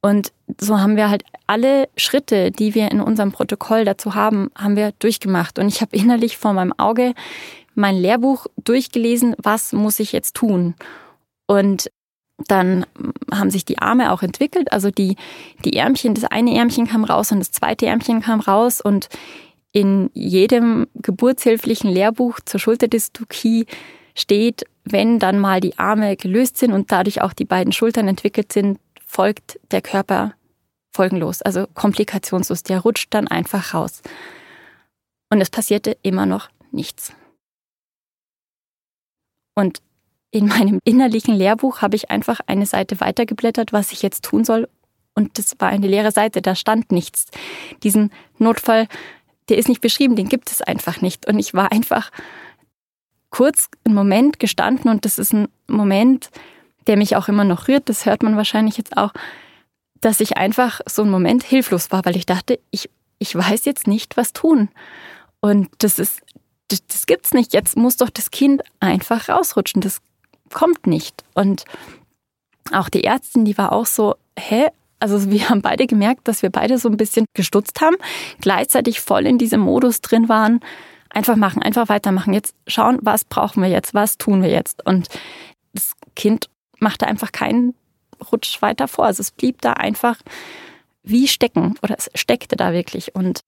Und 0.00 0.32
so 0.60 0.78
haben 0.78 0.96
wir 0.96 1.10
halt 1.10 1.24
alle 1.46 1.88
Schritte, 1.96 2.50
die 2.50 2.74
wir 2.74 2.90
in 2.90 3.00
unserem 3.00 3.32
Protokoll 3.32 3.84
dazu 3.84 4.14
haben, 4.14 4.50
haben 4.54 4.76
wir 4.76 4.92
durchgemacht. 4.98 5.58
Und 5.58 5.68
ich 5.68 5.80
habe 5.80 5.96
innerlich 5.96 6.36
vor 6.36 6.52
meinem 6.52 6.72
Auge 6.76 7.14
mein 7.74 7.96
Lehrbuch 7.96 8.46
durchgelesen, 8.64 9.34
was 9.42 9.72
muss 9.72 10.00
ich 10.00 10.12
jetzt 10.12 10.34
tun? 10.34 10.74
Und 11.46 11.90
dann 12.46 12.86
haben 13.32 13.50
sich 13.50 13.64
die 13.64 13.78
Arme 13.78 14.12
auch 14.12 14.22
entwickelt. 14.22 14.72
Also 14.72 14.90
die, 14.90 15.16
die 15.64 15.76
Ärmchen, 15.76 16.14
das 16.14 16.24
eine 16.24 16.56
Ärmchen 16.56 16.86
kam 16.86 17.04
raus 17.04 17.32
und 17.32 17.40
das 17.40 17.50
zweite 17.50 17.86
Ärmchen 17.86 18.20
kam 18.20 18.40
raus. 18.40 18.80
Und 18.80 19.08
in 19.72 20.10
jedem 20.14 20.86
geburtshilflichen 20.94 21.90
Lehrbuch 21.90 22.38
zur 22.44 22.60
Schulterdystokie 22.60 23.66
steht, 24.14 24.64
wenn 24.92 25.18
dann 25.18 25.38
mal 25.38 25.60
die 25.60 25.78
Arme 25.78 26.16
gelöst 26.16 26.58
sind 26.58 26.72
und 26.72 26.92
dadurch 26.92 27.22
auch 27.22 27.32
die 27.32 27.44
beiden 27.44 27.72
Schultern 27.72 28.08
entwickelt 28.08 28.52
sind, 28.52 28.78
folgt 29.06 29.58
der 29.70 29.82
Körper 29.82 30.34
folgenlos, 30.92 31.42
also 31.42 31.66
komplikationslos. 31.74 32.62
Der 32.62 32.80
rutscht 32.80 33.14
dann 33.14 33.28
einfach 33.28 33.74
raus. 33.74 34.02
Und 35.30 35.40
es 35.40 35.50
passierte 35.50 35.96
immer 36.02 36.26
noch 36.26 36.48
nichts. 36.72 37.12
Und 39.54 39.80
in 40.30 40.46
meinem 40.46 40.80
innerlichen 40.84 41.34
Lehrbuch 41.34 41.82
habe 41.82 41.96
ich 41.96 42.10
einfach 42.10 42.40
eine 42.46 42.66
Seite 42.66 43.00
weitergeblättert, 43.00 43.72
was 43.72 43.92
ich 43.92 44.02
jetzt 44.02 44.24
tun 44.24 44.44
soll. 44.44 44.68
und 45.14 45.36
das 45.36 45.56
war 45.58 45.68
eine 45.68 45.88
leere 45.88 46.12
Seite, 46.12 46.42
da 46.42 46.54
stand 46.54 46.92
nichts. 46.92 47.26
Diesen 47.82 48.12
Notfall, 48.38 48.86
der 49.48 49.58
ist 49.58 49.68
nicht 49.68 49.80
beschrieben, 49.80 50.14
den 50.14 50.28
gibt 50.28 50.50
es 50.50 50.62
einfach 50.62 51.00
nicht. 51.00 51.26
Und 51.26 51.40
ich 51.40 51.54
war 51.54 51.72
einfach 51.72 52.12
kurz 53.30 53.68
einen 53.84 53.94
Moment 53.94 54.38
gestanden 54.38 54.90
und 54.90 55.04
das 55.04 55.18
ist 55.18 55.32
ein 55.32 55.48
Moment, 55.66 56.30
der 56.86 56.96
mich 56.96 57.16
auch 57.16 57.28
immer 57.28 57.44
noch 57.44 57.68
rührt, 57.68 57.88
das 57.88 58.06
hört 58.06 58.22
man 58.22 58.36
wahrscheinlich 58.36 58.78
jetzt 58.78 58.96
auch, 58.96 59.12
dass 60.00 60.20
ich 60.20 60.36
einfach 60.36 60.80
so 60.86 61.02
einen 61.02 61.10
Moment 61.10 61.42
hilflos 61.42 61.90
war, 61.90 62.04
weil 62.04 62.16
ich 62.16 62.26
dachte, 62.26 62.58
ich, 62.70 62.88
ich 63.18 63.34
weiß 63.34 63.64
jetzt 63.64 63.86
nicht, 63.86 64.16
was 64.16 64.32
tun. 64.32 64.68
Und 65.40 65.68
das 65.78 65.98
ist, 65.98 66.20
das, 66.68 66.86
das 66.86 67.06
gibt's 67.06 67.32
nicht. 67.32 67.52
Jetzt 67.52 67.76
muss 67.76 67.96
doch 67.96 68.10
das 68.10 68.30
Kind 68.30 68.62
einfach 68.80 69.28
rausrutschen. 69.28 69.82
Das 69.82 70.00
kommt 70.52 70.86
nicht. 70.86 71.24
Und 71.34 71.64
auch 72.72 72.88
die 72.88 73.04
Ärztin, 73.04 73.44
die 73.44 73.58
war 73.58 73.72
auch 73.72 73.86
so, 73.86 74.16
hä? 74.38 74.68
Also 75.00 75.30
wir 75.30 75.48
haben 75.48 75.62
beide 75.62 75.86
gemerkt, 75.86 76.26
dass 76.26 76.42
wir 76.42 76.50
beide 76.50 76.78
so 76.78 76.88
ein 76.88 76.96
bisschen 76.96 77.26
gestutzt 77.34 77.80
haben, 77.80 77.96
gleichzeitig 78.40 79.00
voll 79.00 79.26
in 79.26 79.38
diesem 79.38 79.60
Modus 79.60 80.00
drin 80.00 80.28
waren. 80.28 80.60
Einfach 81.10 81.36
machen, 81.36 81.62
einfach 81.62 81.88
weitermachen. 81.88 82.34
Jetzt 82.34 82.54
schauen, 82.66 82.98
was 83.02 83.24
brauchen 83.24 83.62
wir 83.62 83.70
jetzt, 83.70 83.94
was 83.94 84.18
tun 84.18 84.42
wir 84.42 84.50
jetzt. 84.50 84.84
Und 84.86 85.08
das 85.72 85.92
Kind 86.16 86.48
machte 86.78 87.06
einfach 87.06 87.32
keinen 87.32 87.74
Rutsch 88.32 88.60
weiter 88.62 88.88
vor. 88.88 89.06
Also 89.06 89.20
es 89.20 89.30
blieb 89.30 89.60
da 89.62 89.72
einfach 89.74 90.16
wie 91.02 91.28
stecken 91.28 91.74
oder 91.82 91.96
es 91.96 92.10
steckte 92.14 92.56
da 92.56 92.72
wirklich. 92.72 93.14
Und 93.14 93.40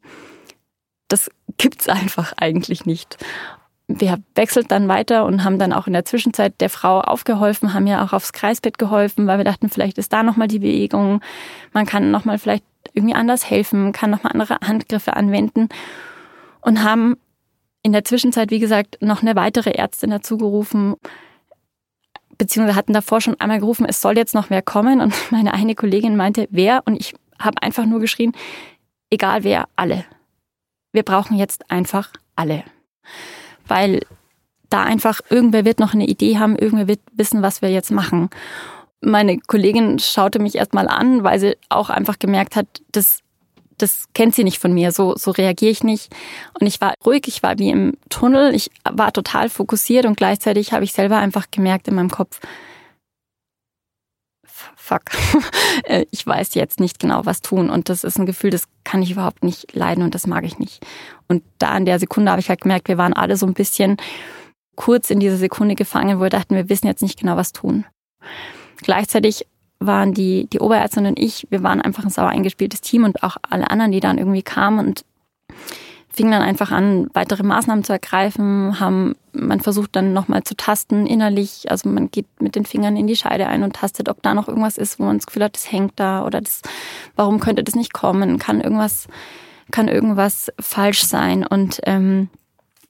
das 1.08 1.30
gibt's 1.58 1.88
einfach 1.88 2.32
eigentlich 2.36 2.86
nicht. 2.86 3.18
Wir 3.88 4.22
wechselt 4.36 4.70
dann 4.70 4.86
weiter 4.86 5.24
und 5.26 5.42
haben 5.42 5.58
dann 5.58 5.72
auch 5.72 5.88
in 5.88 5.92
der 5.92 6.04
Zwischenzeit 6.04 6.60
der 6.60 6.70
Frau 6.70 7.00
aufgeholfen, 7.00 7.74
haben 7.74 7.88
ja 7.88 8.04
auch 8.04 8.12
aufs 8.12 8.32
Kreisbett 8.32 8.78
geholfen, 8.78 9.26
weil 9.26 9.38
wir 9.38 9.44
dachten, 9.44 9.68
vielleicht 9.68 9.98
ist 9.98 10.12
da 10.12 10.22
nochmal 10.22 10.46
die 10.46 10.60
Bewegung. 10.60 11.20
Man 11.72 11.86
kann 11.86 12.12
nochmal 12.12 12.38
vielleicht 12.38 12.64
irgendwie 12.92 13.14
anders 13.14 13.50
helfen, 13.50 13.92
kann 13.92 14.10
nochmal 14.10 14.32
andere 14.32 14.58
Handgriffe 14.66 15.16
anwenden 15.16 15.68
und 16.60 16.84
haben 16.84 17.16
in 17.82 17.92
der 17.92 18.04
Zwischenzeit, 18.04 18.50
wie 18.50 18.58
gesagt, 18.58 18.98
noch 19.00 19.22
eine 19.22 19.36
weitere 19.36 19.70
Ärztin 19.70 20.10
dazu 20.10 20.36
gerufen, 20.36 20.96
beziehungsweise 22.40 22.76
hatten 22.76 22.92
davor 22.92 23.20
schon 23.20 23.38
einmal 23.38 23.60
gerufen, 23.60 23.86
es 23.86 24.00
soll 24.00 24.16
jetzt 24.16 24.34
noch 24.34 24.50
wer 24.50 24.62
kommen. 24.62 25.00
Und 25.00 25.14
meine 25.30 25.54
eine 25.54 25.74
Kollegin 25.74 26.16
meinte, 26.16 26.48
wer? 26.50 26.82
Und 26.86 26.96
ich 26.96 27.14
habe 27.38 27.62
einfach 27.62 27.86
nur 27.86 28.00
geschrien, 28.00 28.32
egal 29.10 29.44
wer, 29.44 29.68
alle. 29.76 30.04
Wir 30.92 31.02
brauchen 31.02 31.36
jetzt 31.36 31.70
einfach 31.70 32.10
alle. 32.36 32.64
Weil 33.66 34.00
da 34.70 34.82
einfach 34.84 35.20
irgendwer 35.28 35.64
wird 35.64 35.80
noch 35.80 35.94
eine 35.94 36.06
Idee 36.06 36.38
haben, 36.38 36.56
irgendwer 36.56 36.88
wird 36.88 37.00
wissen, 37.12 37.42
was 37.42 37.60
wir 37.60 37.70
jetzt 37.70 37.90
machen. 37.90 38.30
Meine 39.00 39.38
Kollegin 39.38 39.98
schaute 39.98 40.38
mich 40.38 40.54
erstmal 40.56 40.88
an, 40.88 41.24
weil 41.24 41.38
sie 41.38 41.56
auch 41.68 41.90
einfach 41.90 42.18
gemerkt 42.18 42.56
hat, 42.56 42.66
dass 42.92 43.20
das 43.82 44.06
kennt 44.14 44.34
sie 44.34 44.44
nicht 44.44 44.58
von 44.58 44.72
mir, 44.72 44.92
so, 44.92 45.14
so 45.16 45.30
reagiere 45.30 45.70
ich 45.70 45.84
nicht. 45.84 46.14
Und 46.58 46.66
ich 46.66 46.80
war 46.80 46.94
ruhig, 47.04 47.26
ich 47.26 47.42
war 47.42 47.58
wie 47.58 47.70
im 47.70 47.96
Tunnel, 48.08 48.54
ich 48.54 48.70
war 48.84 49.12
total 49.12 49.48
fokussiert 49.48 50.06
und 50.06 50.16
gleichzeitig 50.16 50.72
habe 50.72 50.84
ich 50.84 50.92
selber 50.92 51.18
einfach 51.18 51.46
gemerkt 51.50 51.88
in 51.88 51.94
meinem 51.94 52.10
Kopf, 52.10 52.40
fuck, 54.90 55.02
äh, 55.84 56.04
ich 56.10 56.26
weiß 56.26 56.54
jetzt 56.54 56.80
nicht 56.80 56.98
genau, 56.98 57.24
was 57.24 57.42
tun. 57.42 57.70
Und 57.70 57.88
das 57.88 58.04
ist 58.04 58.18
ein 58.18 58.26
Gefühl, 58.26 58.50
das 58.50 58.64
kann 58.84 59.02
ich 59.02 59.12
überhaupt 59.12 59.44
nicht 59.44 59.74
leiden 59.74 60.02
und 60.02 60.14
das 60.14 60.26
mag 60.26 60.44
ich 60.44 60.58
nicht. 60.58 60.84
Und 61.28 61.42
da 61.58 61.76
in 61.76 61.84
der 61.84 61.98
Sekunde 61.98 62.30
habe 62.30 62.40
ich 62.40 62.48
halt 62.48 62.60
gemerkt, 62.60 62.88
wir 62.88 62.98
waren 62.98 63.12
alle 63.12 63.36
so 63.36 63.46
ein 63.46 63.54
bisschen 63.54 63.96
kurz 64.76 65.10
in 65.10 65.20
dieser 65.20 65.36
Sekunde 65.36 65.74
gefangen, 65.74 66.18
wo 66.18 66.22
wir 66.22 66.30
dachten, 66.30 66.56
wir 66.56 66.68
wissen 66.68 66.86
jetzt 66.86 67.02
nicht 67.02 67.20
genau, 67.20 67.36
was 67.36 67.52
tun. 67.52 67.84
Gleichzeitig 68.78 69.46
waren 69.80 70.12
die, 70.12 70.46
die 70.46 70.60
Oberärztin 70.60 71.06
und 71.06 71.18
ich, 71.18 71.46
wir 71.50 71.62
waren 71.62 71.80
einfach 71.80 72.04
ein 72.04 72.10
sauer 72.10 72.28
eingespieltes 72.28 72.82
Team 72.82 73.04
und 73.04 73.22
auch 73.22 73.36
alle 73.48 73.70
anderen, 73.70 73.92
die 73.92 74.00
dann 74.00 74.18
irgendwie 74.18 74.42
kamen 74.42 74.78
und 74.78 75.04
fingen 76.12 76.32
dann 76.32 76.42
einfach 76.42 76.70
an, 76.70 77.08
weitere 77.14 77.42
Maßnahmen 77.42 77.84
zu 77.84 77.92
ergreifen, 77.92 78.78
haben, 78.80 79.14
man 79.32 79.60
versucht 79.60 79.94
dann 79.96 80.12
nochmal 80.12 80.42
zu 80.42 80.56
tasten 80.56 81.06
innerlich, 81.06 81.70
also 81.70 81.88
man 81.88 82.10
geht 82.10 82.26
mit 82.40 82.56
den 82.56 82.66
Fingern 82.66 82.96
in 82.96 83.06
die 83.06 83.16
Scheide 83.16 83.46
ein 83.46 83.62
und 83.62 83.76
tastet, 83.76 84.08
ob 84.08 84.22
da 84.22 84.34
noch 84.34 84.48
irgendwas 84.48 84.76
ist, 84.76 84.98
wo 84.98 85.04
man 85.04 85.18
das 85.18 85.26
Gefühl 85.26 85.44
hat, 85.44 85.54
das 85.54 85.70
hängt 85.70 85.92
da 85.96 86.24
oder 86.24 86.40
das, 86.40 86.62
warum 87.16 87.40
könnte 87.40 87.64
das 87.64 87.76
nicht 87.76 87.92
kommen, 87.92 88.38
kann 88.38 88.60
irgendwas, 88.60 89.06
kann 89.70 89.88
irgendwas 89.88 90.52
falsch 90.58 91.04
sein? 91.04 91.46
Und 91.46 91.80
ähm, 91.84 92.28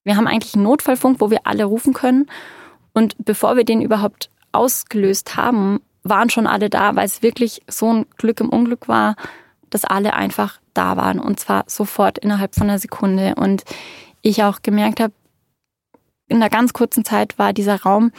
wir 0.02 0.16
haben 0.16 0.26
eigentlich 0.26 0.54
einen 0.54 0.64
Notfallfunk, 0.64 1.20
wo 1.20 1.30
wir 1.30 1.47
alle 1.47 1.64
rufen 1.64 1.92
können. 1.92 2.26
Und 2.94 3.14
bevor 3.18 3.56
wir 3.56 3.64
den 3.64 3.82
überhaupt 3.82 4.30
ausgelöst 4.52 5.37
haben, 5.37 5.80
waren 6.02 6.30
schon 6.30 6.47
alle 6.47 6.71
da, 6.71 6.97
weil 6.97 7.07
es 7.07 7.23
wirklich 7.23 7.62
so 7.69 7.92
ein 7.92 8.07
Glück 8.16 8.40
im 8.40 8.49
Unglück 8.49 8.88
war, 8.88 9.16
dass 9.71 9.85
alle 9.85 10.14
einfach 10.14 10.61
da 10.75 10.97
waren 10.97 11.19
und 11.19 11.38
zwar 11.38 11.64
sofort 11.66 12.19
innerhalb 12.19 12.54
von 12.54 12.69
einer 12.69 12.78
Sekunde. 12.78 13.35
Und 13.37 13.64
ich 14.23 14.42
auch 14.42 14.62
gemerkt 14.62 15.00
habe, 15.00 15.12
in 16.28 16.37
einer 16.37 16.50
ganz 16.50 16.73
kurzen 16.73 17.04
Zeit 17.04 17.38
war 17.38 17.52
dieser 17.52 17.83
Raum 17.83 18.12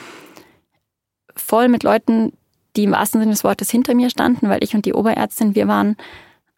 voll 1.36 1.70
mit 1.70 1.84
Leuten, 1.84 2.34
die 2.76 2.84
im 2.84 2.92
wahrsten 2.92 3.20
Sinne 3.22 3.32
des 3.32 3.44
Wortes 3.44 3.70
hinter 3.70 3.96
mir 3.96 4.10
standen, 4.10 4.50
weil 4.50 4.64
ich 4.64 4.76
und 4.76 4.86
die 4.86 4.94
Oberärztin, 4.94 5.56
wir 5.56 5.68
waren 5.68 5.98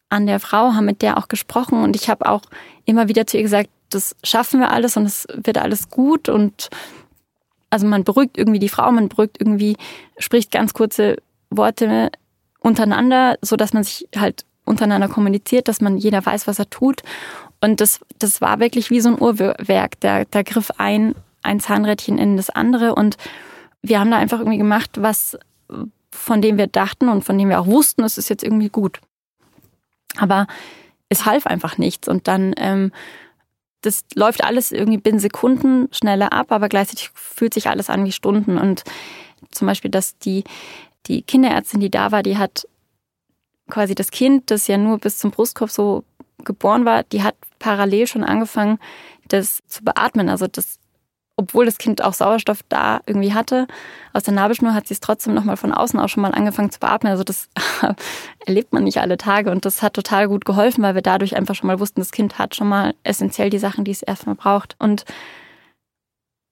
an 0.10 0.28
der 0.28 0.40
Frau, 0.40 0.74
haben 0.74 0.86
mit 0.86 1.02
der 1.02 1.18
auch 1.18 1.28
gesprochen 1.28 1.84
und 1.84 1.96
ich 1.96 2.10
habe 2.10 2.28
auch 2.28 2.42
immer 2.86 3.08
wieder 3.08 3.26
zu 3.26 3.38
ihr 3.38 3.44
gesagt, 3.44 3.70
das 3.90 4.16
schaffen 4.24 4.60
wir 4.60 4.72
alles 4.72 4.98
und 4.98 5.06
es 5.06 5.28
wird 5.34 5.58
alles 5.58 5.90
gut 5.90 6.30
und 6.30 6.70
also 7.74 7.88
man 7.88 8.04
beruhigt 8.04 8.38
irgendwie 8.38 8.60
die 8.60 8.70
Frau, 8.70 8.92
man 8.92 9.10
beruhigt 9.10 9.38
irgendwie, 9.40 9.78
spricht 10.20 10.52
ganz 10.52 10.76
kurze 10.76 11.18
Worte 11.50 12.12
untereinander, 12.60 13.40
so 13.42 13.56
dass 13.56 13.74
man 13.74 13.84
sich 13.84 14.08
halt 14.16 14.46
untereinander 14.64 15.08
kommuniziert, 15.08 15.68
dass 15.68 15.82
man 15.82 15.98
jeder 15.98 16.24
weiß, 16.24 16.46
was 16.46 16.60
er 16.60 16.70
tut. 16.70 17.02
Und 17.62 17.82
das, 17.82 18.00
das 18.20 18.42
war 18.42 18.60
wirklich 18.60 18.92
wie 18.92 19.02
so 19.02 19.10
ein 19.10 19.20
Uhrwerk. 19.20 20.00
Da, 20.02 20.24
da 20.26 20.44
griff 20.44 20.70
ein, 20.78 21.16
ein 21.42 21.60
Zahnrädchen 21.60 22.20
in 22.20 22.38
das 22.38 22.52
andere 22.52 22.94
und 22.94 23.18
wir 23.82 24.00
haben 24.00 24.12
da 24.12 24.18
einfach 24.18 24.38
irgendwie 24.38 24.60
gemacht, 24.60 25.02
was 25.02 25.36
von 26.12 26.44
dem 26.44 26.60
wir 26.60 26.68
dachten 26.68 27.10
und 27.10 27.24
von 27.24 27.40
dem 27.40 27.50
wir 27.50 27.60
auch 27.60 27.66
wussten, 27.66 28.04
es 28.04 28.20
ist 28.20 28.30
jetzt 28.30 28.44
irgendwie 28.44 28.70
gut. 28.70 29.02
Aber 30.18 30.46
es 31.10 31.26
half 31.26 31.48
einfach 31.48 31.80
nichts. 31.80 32.08
Und 32.08 32.28
dann 32.28 32.54
ähm, 32.58 32.92
das 33.84 34.06
läuft 34.16 34.44
alles 34.44 34.72
irgendwie 34.72 34.98
binnen 34.98 35.20
Sekunden 35.20 35.90
schneller 35.92 36.34
ab, 36.34 36.52
aber 36.52 36.70
gleichzeitig 36.70 37.12
fühlt 37.14 37.54
sich 37.54 37.68
alles 37.68 37.90
an 37.90 38.06
wie 38.06 38.12
Stunden. 38.12 38.58
Und 38.58 38.84
zum 39.52 39.68
Beispiel, 39.68 39.92
dass 39.92 40.18
die, 40.18 40.44
die 41.06 41.22
Kinderärztin, 41.22 41.80
die 41.80 41.92
da 41.92 42.12
war, 42.12 42.24
die 42.24 42.38
hat 42.38 42.68
quasi 43.70 43.94
das 43.94 44.10
Kind, 44.12 44.50
das 44.52 44.68
ja 44.68 44.78
nur 44.78 44.98
bis 44.98 45.18
zum 45.18 45.32
Brustkorb 45.32 45.70
so 45.70 46.04
geboren 46.44 46.86
war, 46.86 47.04
die 47.04 47.24
hat 47.24 47.36
parallel 47.60 48.08
schon 48.08 48.24
angefangen, 48.24 48.80
das 49.28 49.60
zu 49.68 49.84
beatmen. 49.84 50.30
Also 50.30 50.48
das 50.48 50.80
obwohl 51.36 51.66
das 51.66 51.78
Kind 51.78 52.04
auch 52.04 52.14
Sauerstoff 52.14 52.60
da 52.70 53.02
irgendwie 53.06 53.34
hatte, 53.34 53.68
aus 54.14 54.24
der 54.24 54.34
Nabelschnur 54.34 54.74
hat 54.74 54.88
sie 54.88 54.94
es 54.94 55.00
trotzdem 55.00 55.34
nochmal 55.34 55.58
von 55.58 55.74
außen 55.74 56.00
auch 56.00 56.10
schon 56.10 56.22
mal 56.22 56.34
angefangen 56.34 56.72
zu 56.72 56.80
beatmen. 56.80 57.12
Also 57.12 57.24
das 57.24 57.50
erlebt 58.46 58.72
man 58.72 58.84
nicht 58.84 59.00
alle 59.00 59.18
Tage 59.18 59.50
und 59.50 59.66
das 59.66 59.82
hat 59.82 59.96
total 59.96 60.28
gut 60.28 60.46
geholfen, 60.46 60.84
weil 60.84 60.96
wir 60.96 61.02
dadurch 61.02 61.36
einfach 61.36 61.56
schon 61.56 61.68
mal 61.68 61.80
wussten, 61.80 62.02
das 62.02 62.12
Kind 62.12 62.38
hat 62.38 62.56
schon 62.56 62.68
mal 62.68 62.94
essentiell 63.04 63.50
die 63.50 63.60
Sachen, 63.60 63.84
die 63.84 63.92
es 63.92 64.04
erstmal 64.04 64.36
braucht. 64.36 64.76
Und 64.80 65.06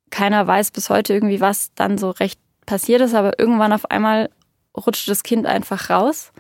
keiner 0.09 0.45
weiß 0.45 0.71
bis 0.71 0.89
heute 0.89 1.13
irgendwie, 1.13 1.41
was 1.41 1.73
dann 1.75 1.97
so 1.97 2.09
recht 2.09 2.39
passiert 2.65 3.01
ist, 3.01 3.13
aber 3.13 3.39
irgendwann 3.39 3.73
auf 3.73 3.89
einmal 3.91 4.29
rutscht 4.75 5.07
das 5.09 5.23
Kind 5.23 5.45
einfach 5.45 5.89
raus 5.89 6.31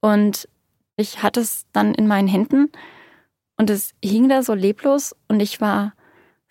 und 0.00 0.48
ich 0.96 1.22
hatte 1.22 1.40
es 1.40 1.66
dann 1.72 1.94
in 1.94 2.06
meinen 2.06 2.28
Händen 2.28 2.70
und 3.56 3.70
es 3.70 3.94
hing 4.02 4.28
da 4.28 4.42
so 4.42 4.54
leblos 4.54 5.14
und 5.28 5.40
ich 5.40 5.60
war 5.60 5.94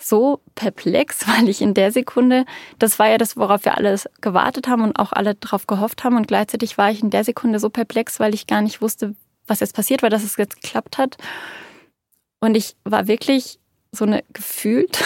so 0.07 0.41
perplex, 0.55 1.27
weil 1.27 1.50
ich 1.50 1.62
in 1.62 1.74
der 1.74 1.91
Sekunde, 1.91 2.45
das 2.79 3.00
war 3.00 3.10
ja 3.10 3.17
das, 3.17 3.38
worauf 3.38 3.65
wir 3.65 3.77
alle 3.77 4.00
gewartet 4.22 4.67
haben 4.67 4.83
und 4.83 5.00
auch 5.00 5.13
alle 5.13 5.36
darauf 5.36 5.67
gehofft 5.67 6.03
haben. 6.03 6.15
Und 6.15 6.27
gleichzeitig 6.27 6.77
war 6.77 6.91
ich 6.91 7.01
in 7.01 7.10
der 7.10 7.24
Sekunde 7.24 7.60
so 7.60 7.69
perplex, 7.69 8.19
weil 8.19 8.33
ich 8.33 8.48
gar 8.48 8.62
nicht 8.62 8.81
wusste, 8.81 9.15
was 9.48 9.60
jetzt 9.60 9.75
passiert 9.75 10.03
war, 10.03 10.10
dass 10.10 10.24
es 10.24 10.38
jetzt 10.38 10.62
geklappt 10.62 10.98
hat. 10.98 11.17
Und 12.39 12.55
ich 12.55 12.75
war 12.83 13.07
wirklich 13.07 13.60
so 13.91 14.05
eine 14.05 14.24
gefühlt 14.33 15.03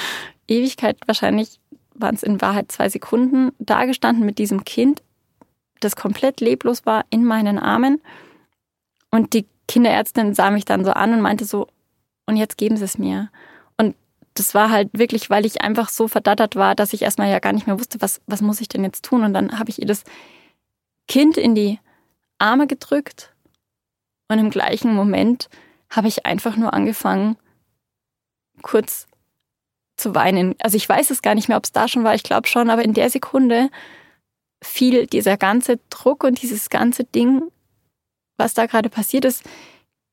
Ewigkeit, 0.48 0.98
wahrscheinlich 1.06 1.60
waren 1.94 2.14
es 2.14 2.22
in 2.22 2.40
Wahrheit 2.40 2.72
zwei 2.72 2.88
Sekunden, 2.88 3.52
dagestanden 3.58 4.24
mit 4.24 4.38
diesem 4.38 4.64
Kind, 4.64 5.02
das 5.80 5.96
komplett 5.96 6.40
leblos 6.40 6.86
war, 6.86 7.04
in 7.10 7.24
meinen 7.24 7.58
Armen. 7.58 8.00
Und 9.10 9.34
die 9.34 9.46
Kinderärztin 9.68 10.34
sah 10.34 10.50
mich 10.50 10.64
dann 10.64 10.84
so 10.84 10.92
an 10.92 11.12
und 11.12 11.20
meinte 11.20 11.44
so, 11.44 11.68
und 12.26 12.36
jetzt 12.36 12.58
geben 12.58 12.76
Sie 12.76 12.84
es 12.84 12.98
mir 12.98 13.30
das 14.40 14.54
war 14.54 14.70
halt 14.70 14.90
wirklich, 14.92 15.30
weil 15.30 15.46
ich 15.46 15.62
einfach 15.62 15.88
so 15.88 16.08
verdattert 16.08 16.56
war, 16.56 16.74
dass 16.74 16.92
ich 16.92 17.02
erstmal 17.02 17.30
ja 17.30 17.38
gar 17.38 17.52
nicht 17.52 17.66
mehr 17.66 17.78
wusste, 17.78 18.00
was, 18.00 18.20
was 18.26 18.42
muss 18.42 18.60
ich 18.60 18.68
denn 18.68 18.84
jetzt 18.84 19.04
tun. 19.04 19.22
Und 19.24 19.34
dann 19.34 19.58
habe 19.58 19.70
ich 19.70 19.80
ihr 19.80 19.86
das 19.86 20.04
Kind 21.08 21.36
in 21.36 21.54
die 21.54 21.78
Arme 22.38 22.66
gedrückt 22.66 23.34
und 24.28 24.38
im 24.38 24.50
gleichen 24.50 24.94
Moment 24.94 25.48
habe 25.90 26.08
ich 26.08 26.26
einfach 26.26 26.56
nur 26.56 26.72
angefangen, 26.72 27.36
kurz 28.62 29.06
zu 29.96 30.14
weinen. 30.14 30.54
Also 30.60 30.76
ich 30.76 30.88
weiß 30.88 31.10
es 31.10 31.22
gar 31.22 31.34
nicht 31.34 31.48
mehr, 31.48 31.56
ob 31.56 31.64
es 31.64 31.72
da 31.72 31.88
schon 31.88 32.04
war, 32.04 32.14
ich 32.14 32.22
glaube 32.22 32.48
schon, 32.48 32.70
aber 32.70 32.84
in 32.84 32.94
der 32.94 33.10
Sekunde 33.10 33.70
fiel 34.62 35.06
dieser 35.06 35.36
ganze 35.36 35.78
Druck 35.90 36.24
und 36.24 36.42
dieses 36.42 36.70
ganze 36.70 37.04
Ding 37.04 37.50
was 38.40 38.54
da 38.54 38.66
gerade 38.66 38.88
passiert 38.88 39.24
ist, 39.24 39.44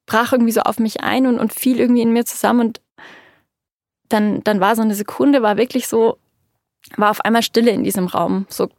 brach 0.05 0.33
irgendwie 0.33 0.51
so 0.51 0.61
auf 0.61 0.77
mich 0.77 1.01
ein 1.01 1.25
und, 1.25 1.39
und 1.39 1.53
fiel 1.53 1.79
irgendwie 1.79 2.03
in 2.03 2.13
mir 2.13 2.25
zusammen. 2.25 2.59
Und 2.67 2.81
dann, 4.09 4.43
dann 4.43 4.59
war 4.59 4.75
so 4.75 4.81
eine 4.81 4.95
Sekunde, 4.95 5.41
war 5.41 5.57
wirklich 5.57 5.87
so, 5.87 6.17
war 6.95 7.11
auf 7.11 7.21
einmal 7.21 7.43
Stille 7.43 7.71
in 7.71 7.83
diesem 7.83 8.07
Raum. 8.07 8.45
So 8.49 8.69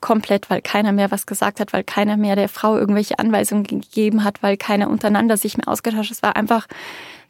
komplett, 0.00 0.50
weil 0.50 0.60
keiner 0.62 0.92
mehr 0.92 1.10
was 1.10 1.26
gesagt 1.26 1.60
hat, 1.60 1.72
weil 1.72 1.84
keiner 1.84 2.16
mehr 2.16 2.36
der 2.36 2.48
Frau 2.48 2.76
irgendwelche 2.76 3.18
Anweisungen 3.18 3.64
gegeben 3.64 4.24
hat, 4.24 4.42
weil 4.42 4.56
keiner 4.56 4.88
untereinander 4.88 5.36
sich 5.36 5.56
mehr 5.56 5.68
ausgetauscht 5.68 6.10
hat. 6.10 6.16
Es 6.16 6.22
war 6.22 6.36
einfach 6.36 6.66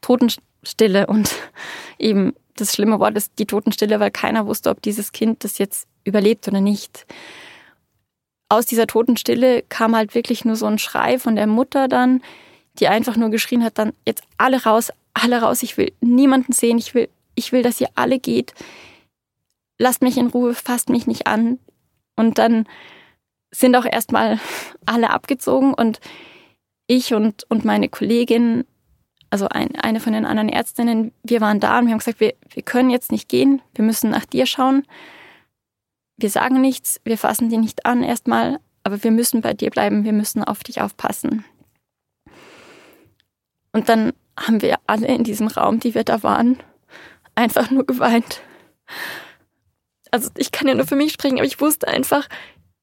Totenstille 0.01 1.07
und 1.07 1.35
eben 1.99 2.35
das 2.57 2.73
schlimme 2.73 3.01
Wort 3.01 3.17
ist 3.17 3.33
die 3.39 3.47
Totenstille, 3.47 4.01
weil 4.01 4.11
keiner 4.11 4.47
wusste, 4.47 4.71
ob 4.71 4.81
dieses 4.83 5.13
Kind 5.13 5.45
das 5.45 5.59
jetzt 5.59 5.89
überlebt 6.05 6.47
oder 6.47 6.61
nicht. 6.61 7.07
Aus 8.49 8.67
dieser 8.67 8.87
Totenstille 8.87 9.63
kam 9.69 9.97
halt 9.97 10.15
wirklich 10.15 10.45
nur 10.45 10.55
so 10.55 10.67
ein 10.67 10.79
Schrei 10.79 11.19
von 11.19 11.35
der 11.35 11.47
Mutter 11.47 11.89
dann, 11.89 12.23
die 12.79 12.89
einfach 12.89 13.17
nur 13.17 13.31
geschrien 13.31 13.65
hat, 13.65 13.79
dann 13.79 13.93
jetzt 14.07 14.23
alle 14.39 14.63
raus, 14.63 14.91
alle 15.15 15.41
raus, 15.41 15.63
ich 15.63 15.77
will 15.77 15.93
niemanden 16.01 16.53
sehen, 16.53 16.79
ich 16.79 16.95
will, 16.95 17.09
ich 17.35 17.53
will, 17.53 17.63
dass 17.63 17.81
ihr 17.81 17.89
alle 17.95 18.19
geht. 18.19 18.55
Lasst 19.79 20.03
mich 20.03 20.17
in 20.17 20.29
Ruhe, 20.29 20.55
fasst 20.55 20.89
mich 20.89 21.07
nicht 21.07 21.27
an. 21.27 21.59
Und 22.17 22.39
dann 22.39 22.67
sind 23.51 23.75
auch 23.77 23.85
erstmal 23.85 24.39
alle 24.87 25.11
abgezogen 25.11 25.75
und 25.75 26.01
ich 26.87 27.15
und, 27.15 27.45
und 27.49 27.65
meine 27.65 27.89
Kollegin, 27.89 28.65
also 29.31 29.49
ein, 29.49 29.75
eine 29.77 30.01
von 30.01 30.13
den 30.13 30.27
anderen 30.27 30.49
Ärztinnen, 30.49 31.13
wir 31.23 31.41
waren 31.41 31.61
da 31.61 31.79
und 31.79 31.87
wir 31.87 31.93
haben 31.93 31.99
gesagt, 31.99 32.21
wir, 32.21 32.35
wir 32.51 32.63
können 32.63 32.91
jetzt 32.91 33.11
nicht 33.11 33.29
gehen, 33.29 33.63
wir 33.75 33.85
müssen 33.85 34.11
nach 34.11 34.27
dir 34.27 34.47
schauen. 34.47 34.87
Wir 36.17 36.31
sagen 36.31 36.61
nichts, 36.61 37.01
wir 37.05 37.19
fassen 37.19 37.49
dich 37.49 37.59
nicht 37.59 37.87
an 37.87 38.05
erstmal, 38.05 38.61
aber 38.85 39.03
wir 39.03 39.11
müssen 39.11 39.41
bei 39.41 39.55
dir 39.55 39.71
bleiben, 39.71 40.05
wir 40.05 40.13
müssen 40.13 40.45
auf 40.45 40.63
dich 40.63 40.81
aufpassen. 40.81 41.45
Und 43.73 43.89
dann 43.89 44.13
haben 44.39 44.63
wir 44.63 44.77
alle 44.87 45.09
in 45.09 45.25
diesem 45.25 45.49
Raum, 45.49 45.81
die 45.81 45.95
wir 45.95 46.05
da 46.05 46.23
waren, 46.23 46.59
einfach 47.35 47.71
nur 47.71 47.85
geweint 47.85 48.43
also 50.15 50.31
ich 50.37 50.53
kann 50.53 50.69
ja 50.69 50.77
nur 50.77 50.87
für 50.87 50.95
mich 50.95 51.13
sprechen, 51.13 51.39
aber 51.39 51.47
ich 51.47 51.61
wusste 51.61 51.89
einfach 51.89 52.29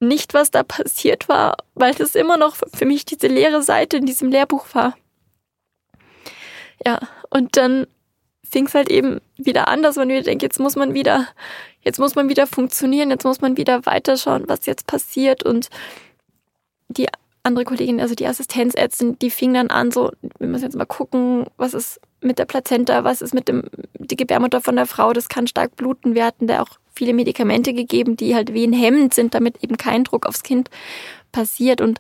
nicht, 0.01 0.33
was 0.33 0.51
da 0.51 0.63
passiert 0.63 1.29
war, 1.29 1.55
weil 1.75 1.93
das 1.93 2.13
immer 2.15 2.35
noch 2.35 2.57
für 2.73 2.85
mich 2.85 3.05
diese 3.05 3.27
leere 3.27 3.61
Seite 3.61 3.95
in 3.95 4.05
diesem 4.05 4.29
Lehrbuch 4.29 4.65
war. 4.73 4.97
Ja, 6.85 6.99
und 7.29 7.55
dann 7.55 7.87
fing 8.43 8.65
es 8.65 8.73
halt 8.73 8.89
eben 8.89 9.21
wieder 9.37 9.69
an, 9.69 9.81
dass 9.81 9.95
man 9.95 10.09
wieder 10.09 10.23
denkt, 10.23 10.43
jetzt 10.43 10.59
muss 10.59 10.75
man 10.75 10.93
wieder, 10.93 11.25
jetzt 11.79 11.99
muss 11.99 12.15
man 12.15 12.27
wieder 12.27 12.47
funktionieren, 12.47 13.11
jetzt 13.11 13.23
muss 13.23 13.39
man 13.39 13.55
wieder 13.55 13.85
weiterschauen, 13.85 14.49
was 14.49 14.65
jetzt 14.65 14.85
passiert. 14.85 15.41
Und 15.43 15.69
die 16.89 17.07
andere 17.43 17.63
Kollegin, 17.63 18.01
also 18.01 18.13
die 18.13 18.27
Assistenzärztin, 18.27 19.17
die 19.19 19.29
fing 19.29 19.53
dann 19.53 19.69
an, 19.69 19.91
so, 19.91 20.11
wir 20.37 20.47
müssen 20.47 20.65
jetzt 20.65 20.75
mal 20.75 20.83
gucken, 20.83 21.45
was 21.55 21.73
ist 21.73 22.01
mit 22.21 22.39
der 22.39 22.45
Plazenta, 22.45 23.03
was 23.03 23.21
ist 23.21 23.33
mit 23.33 23.47
dem, 23.47 23.63
die 23.97 24.15
Gebärmutter 24.15 24.61
von 24.61 24.75
der 24.75 24.85
Frau, 24.85 25.13
das 25.13 25.29
kann 25.29 25.47
stark 25.47 25.75
bluten. 25.75 26.15
Wir 26.15 26.25
hatten 26.25 26.47
da 26.47 26.61
auch 26.61 26.79
viele 26.93 27.13
Medikamente 27.13 27.73
gegeben, 27.73 28.15
die 28.15 28.35
halt 28.35 28.53
wehenhemmend 28.53 29.13
sind, 29.13 29.33
damit 29.33 29.63
eben 29.63 29.77
kein 29.77 30.03
Druck 30.03 30.25
aufs 30.25 30.43
Kind 30.43 30.69
passiert. 31.31 31.81
Und 31.81 31.99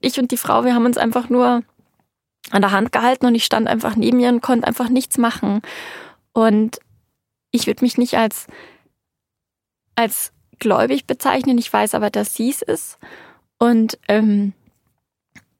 ich 0.00 0.18
und 0.18 0.30
die 0.30 0.36
Frau, 0.36 0.64
wir 0.64 0.74
haben 0.74 0.86
uns 0.86 0.98
einfach 0.98 1.28
nur 1.28 1.62
an 2.50 2.62
der 2.62 2.70
Hand 2.70 2.92
gehalten 2.92 3.26
und 3.26 3.34
ich 3.34 3.44
stand 3.44 3.66
einfach 3.68 3.96
neben 3.96 4.20
ihr 4.20 4.28
und 4.28 4.42
konnte 4.42 4.66
einfach 4.66 4.88
nichts 4.88 5.18
machen. 5.18 5.62
Und 6.32 6.78
ich 7.50 7.66
würde 7.66 7.84
mich 7.84 7.98
nicht 7.98 8.14
als, 8.14 8.46
als 9.96 10.32
gläubig 10.58 11.06
bezeichnen, 11.06 11.58
ich 11.58 11.72
weiß 11.72 11.94
aber, 11.94 12.10
dass 12.10 12.34
sie 12.34 12.50
es 12.50 12.62
ist. 12.62 12.98
Und 13.58 13.98
ähm, 14.08 14.52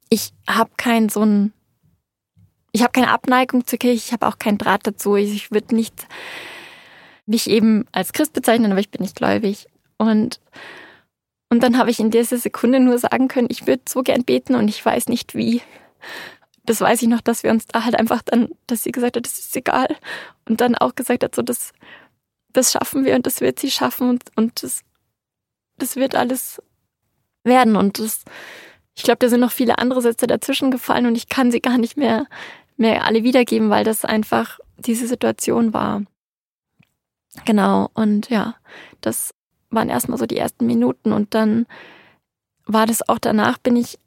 ich 0.09 0.33
habe 0.49 0.71
keinen 0.77 1.09
so 1.09 1.23
ein, 1.23 1.53
ich 2.77 2.83
habe 2.83 2.93
keine 2.93 3.11
Abneigung 3.11 3.67
zur 3.67 3.79
Kirche, 3.79 3.97
ich 3.97 4.13
habe 4.13 4.27
auch 4.27 4.39
keinen 4.39 4.59
Draht 4.59 4.87
dazu. 4.87 5.17
Ich, 5.17 5.35
ich 5.35 5.51
würde 5.51 5.75
nicht 5.75 6.07
mich 7.25 7.49
eben 7.49 7.87
als 7.91 8.13
Christ 8.13 8.35
bezeichnen, 8.35 8.71
aber 8.71 8.81
ich 8.81 8.91
bin 8.91 9.01
nicht 9.01 9.17
gläubig. 9.17 9.67
Und, 9.97 10.41
und 11.49 11.63
dann 11.63 11.79
habe 11.79 11.91
ich 11.91 12.01
in 12.01 12.11
dieser 12.11 12.37
Sekunde 12.37 12.79
nur 12.81 12.99
sagen 12.99 13.29
können, 13.29 13.49
ich 13.51 13.67
würde 13.67 13.83
so 13.89 14.03
gern 14.03 14.25
beten 14.25 14.55
und 14.55 14.69
ich 14.69 14.85
weiß 14.85 15.09
nicht 15.09 15.35
wie. 15.35 15.63
Das 16.67 16.83
weiß 16.83 17.01
ich 17.01 17.09
noch, 17.09 17.23
dass 17.23 17.45
wir 17.45 17.51
uns 17.51 17.67
da 17.67 17.87
halt 17.87 17.99
einfach 17.99 18.21
dann, 18.21 18.51
dass 18.67 18.83
sie 18.83 18.93
gesagt 18.93 19.17
hat, 19.17 19.25
das 19.25 19.39
ist 19.39 19.57
egal. 19.57 19.97
Und 20.47 20.61
dann 20.61 20.75
auch 20.75 20.95
gesagt 20.95 21.25
hat, 21.25 21.35
so, 21.35 21.41
das, 21.41 21.73
das 22.53 22.73
schaffen 22.73 23.07
wir 23.07 23.15
und 23.15 23.25
das 23.25 23.41
wird 23.41 23.59
sie 23.59 23.71
schaffen 23.71 24.11
und, 24.11 24.25
und 24.37 24.63
das, 24.63 24.83
das 25.79 25.97
wird 25.97 26.15
alles 26.15 26.61
werden. 27.43 27.75
Und 27.75 28.01
das, 28.01 28.25
ich 28.95 29.03
glaube, 29.03 29.19
da 29.21 29.31
sind 29.31 29.41
noch 29.41 29.53
viele 29.53 29.79
andere 29.79 30.03
Sätze 30.03 30.27
dazwischen 30.27 30.71
gefallen 30.71 31.07
und 31.07 31.17
ich 31.17 31.31
kann 31.31 31.51
sie 31.51 31.61
gar 31.61 31.79
nicht 31.79 31.97
mehr, 31.97 32.27
mehr 32.77 33.05
alle 33.05 33.23
wiedergeben, 33.23 33.71
weil 33.71 33.85
das 33.85 34.05
einfach 34.05 34.59
diese 34.79 35.07
Situation 35.07 35.73
war. 35.73 36.03
Genau, 37.45 37.91
und 37.95 38.31
ja, 38.31 38.57
das 39.01 39.35
waren 39.71 39.89
erstmal 39.89 40.19
so 40.19 40.27
die 40.27 40.39
ersten 40.39 40.67
Minuten 40.67 41.13
und 41.13 41.35
dann 41.35 41.67
war 42.67 42.87
das 42.87 43.09
auch 43.09 43.19
danach, 43.19 43.59
bin 43.59 43.77
ich 43.77 43.99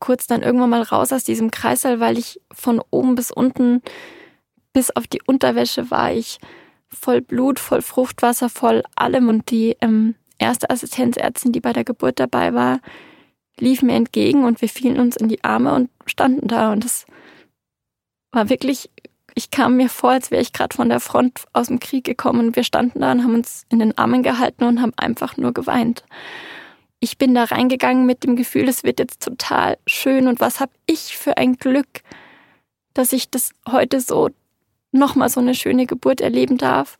kurz 0.00 0.26
dann 0.26 0.42
irgendwann 0.42 0.70
mal 0.70 0.82
raus 0.82 1.12
aus 1.12 1.24
diesem 1.24 1.50
Kreißsaal, 1.50 2.00
weil 2.00 2.18
ich 2.18 2.40
von 2.52 2.82
oben 2.90 3.14
bis 3.14 3.30
unten 3.30 3.82
bis 4.72 4.90
auf 4.90 5.06
die 5.06 5.22
Unterwäsche 5.24 5.90
war 5.90 6.12
ich 6.12 6.38
voll 6.88 7.22
Blut, 7.22 7.58
voll 7.58 7.80
Fruchtwasser, 7.80 8.50
voll 8.50 8.82
allem 8.94 9.28
und 9.28 9.50
die 9.50 9.76
ähm, 9.80 10.14
erste 10.38 10.68
Assistenzärztin, 10.68 11.52
die 11.52 11.60
bei 11.60 11.72
der 11.72 11.84
Geburt 11.84 12.20
dabei 12.20 12.52
war, 12.52 12.80
lief 13.58 13.82
mir 13.82 13.94
entgegen 13.94 14.44
und 14.44 14.60
wir 14.60 14.68
fielen 14.68 15.00
uns 15.00 15.16
in 15.16 15.28
die 15.28 15.42
Arme 15.44 15.74
und 15.74 15.90
standen 16.04 16.46
da 16.46 16.72
und 16.72 16.84
es 16.84 17.06
war 18.36 18.50
wirklich 18.50 18.90
ich 19.38 19.50
kam 19.50 19.76
mir 19.76 19.90
vor, 19.90 20.12
als 20.12 20.30
wäre 20.30 20.40
ich 20.40 20.54
gerade 20.54 20.74
von 20.74 20.88
der 20.88 21.00
Front 21.00 21.44
aus 21.52 21.66
dem 21.66 21.80
Krieg 21.80 22.04
gekommen 22.04 22.54
wir 22.54 22.64
standen 22.64 23.00
da 23.00 23.12
und 23.12 23.24
haben 23.24 23.34
uns 23.34 23.66
in 23.68 23.80
den 23.80 23.96
Armen 23.98 24.22
gehalten 24.22 24.64
und 24.64 24.80
haben 24.80 24.92
einfach 24.96 25.36
nur 25.36 25.52
geweint. 25.52 26.04
Ich 27.00 27.18
bin 27.18 27.34
da 27.34 27.44
reingegangen 27.44 28.06
mit 28.06 28.24
dem 28.24 28.36
Gefühl, 28.36 28.68
es 28.68 28.82
wird 28.82 28.98
jetzt 28.98 29.22
total 29.22 29.76
schön 29.86 30.28
und 30.28 30.40
was 30.40 30.60
habe 30.60 30.72
ich 30.86 31.16
für 31.16 31.36
ein 31.36 31.56
Glück, 31.56 32.02
dass 32.94 33.12
ich 33.12 33.28
das 33.28 33.50
heute 33.68 34.00
so 34.00 34.30
nochmal 34.92 35.28
so 35.28 35.40
eine 35.40 35.54
schöne 35.54 35.86
Geburt 35.86 36.22
erleben 36.22 36.56
darf. 36.56 36.96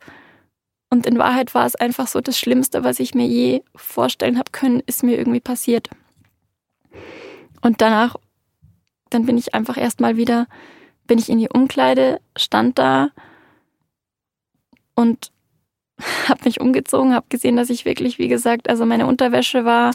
Und 0.89 1.07
in 1.07 1.17
Wahrheit 1.17 1.55
war 1.55 1.65
es 1.65 1.75
einfach 1.75 2.07
so 2.07 2.21
das 2.21 2.37
Schlimmste, 2.37 2.83
was 2.83 2.99
ich 2.99 3.15
mir 3.15 3.25
je 3.25 3.63
vorstellen 3.75 4.37
habe 4.37 4.51
können, 4.51 4.81
ist 4.85 5.03
mir 5.03 5.17
irgendwie 5.17 5.39
passiert. 5.39 5.89
Und 7.61 7.81
danach, 7.81 8.15
dann 9.09 9.25
bin 9.25 9.37
ich 9.37 9.55
einfach 9.55 9.77
erstmal 9.77 10.17
wieder 10.17 10.47
bin 11.07 11.19
ich 11.19 11.29
in 11.29 11.39
die 11.39 11.49
Umkleide, 11.49 12.19
stand 12.35 12.77
da 12.77 13.09
und 14.95 15.31
habe 16.27 16.45
mich 16.45 16.61
umgezogen, 16.61 17.13
habe 17.13 17.25
gesehen, 17.29 17.55
dass 17.55 17.69
ich 17.69 17.85
wirklich, 17.85 18.19
wie 18.19 18.27
gesagt, 18.27 18.69
also 18.69 18.85
meine 18.85 19.07
Unterwäsche 19.07 19.65
war 19.65 19.91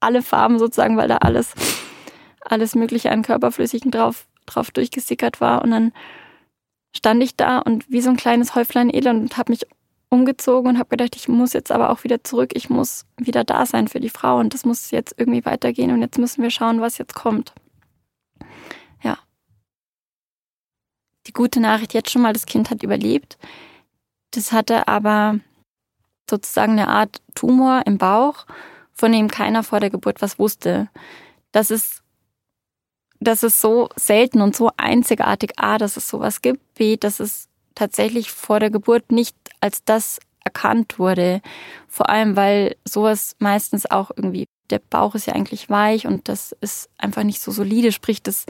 alle 0.00 0.22
Farben 0.22 0.58
sozusagen, 0.58 0.96
weil 0.96 1.08
da 1.08 1.18
alles, 1.18 1.54
alles 2.40 2.74
Mögliche 2.74 3.10
an 3.10 3.22
Körperflüssigen 3.22 3.90
drauf, 3.90 4.26
drauf 4.46 4.70
durchgesickert 4.70 5.40
war. 5.40 5.62
Und 5.62 5.70
dann 5.70 5.92
stand 6.94 7.22
ich 7.22 7.36
da 7.36 7.58
und 7.58 7.90
wie 7.90 8.00
so 8.00 8.10
ein 8.10 8.16
kleines 8.16 8.54
Häuflein 8.54 8.92
Elend 8.92 9.20
und 9.22 9.36
habe 9.36 9.52
mich 9.52 9.66
umgezogen 10.10 10.70
und 10.70 10.78
habe 10.78 10.90
gedacht, 10.90 11.16
ich 11.16 11.28
muss 11.28 11.52
jetzt 11.52 11.72
aber 11.72 11.90
auch 11.90 12.04
wieder 12.04 12.22
zurück, 12.22 12.50
ich 12.54 12.70
muss 12.70 13.04
wieder 13.16 13.44
da 13.44 13.66
sein 13.66 13.88
für 13.88 14.00
die 14.00 14.10
Frau 14.10 14.38
und 14.38 14.54
das 14.54 14.64
muss 14.64 14.90
jetzt 14.90 15.14
irgendwie 15.18 15.44
weitergehen 15.44 15.90
und 15.90 16.00
jetzt 16.02 16.18
müssen 16.18 16.42
wir 16.42 16.50
schauen, 16.50 16.80
was 16.80 16.98
jetzt 16.98 17.14
kommt. 17.14 17.52
Die 21.26 21.32
gute 21.32 21.60
Nachricht 21.60 21.94
jetzt 21.94 22.10
schon 22.10 22.22
mal, 22.22 22.32
das 22.32 22.46
Kind 22.46 22.70
hat 22.70 22.82
überlebt. 22.82 23.38
Das 24.30 24.52
hatte 24.52 24.88
aber 24.88 25.40
sozusagen 26.28 26.72
eine 26.72 26.88
Art 26.88 27.20
Tumor 27.34 27.82
im 27.86 27.98
Bauch, 27.98 28.46
von 28.92 29.12
dem 29.12 29.28
keiner 29.28 29.62
vor 29.62 29.80
der 29.80 29.90
Geburt 29.90 30.22
was 30.22 30.38
wusste. 30.38 30.88
Das 31.52 31.70
ist, 31.70 32.02
das 33.20 33.42
ist 33.42 33.60
so 33.60 33.88
selten 33.96 34.40
und 34.40 34.56
so 34.56 34.70
einzigartig, 34.76 35.52
A, 35.58 35.78
dass 35.78 35.96
es 35.96 36.08
sowas 36.08 36.42
gibt, 36.42 36.74
B, 36.74 36.96
dass 36.96 37.20
es 37.20 37.48
tatsächlich 37.74 38.30
vor 38.30 38.60
der 38.60 38.70
Geburt 38.70 39.12
nicht 39.12 39.36
als 39.60 39.84
das 39.84 40.20
erkannt 40.44 40.98
wurde. 40.98 41.40
Vor 41.88 42.08
allem, 42.08 42.36
weil 42.36 42.76
sowas 42.84 43.36
meistens 43.38 43.90
auch 43.90 44.10
irgendwie, 44.14 44.46
der 44.70 44.78
Bauch 44.78 45.14
ist 45.14 45.26
ja 45.26 45.34
eigentlich 45.34 45.70
weich 45.70 46.06
und 46.06 46.28
das 46.28 46.52
ist 46.60 46.88
einfach 46.98 47.22
nicht 47.22 47.40
so 47.40 47.50
solide, 47.50 47.92
sprich, 47.92 48.22
das 48.22 48.46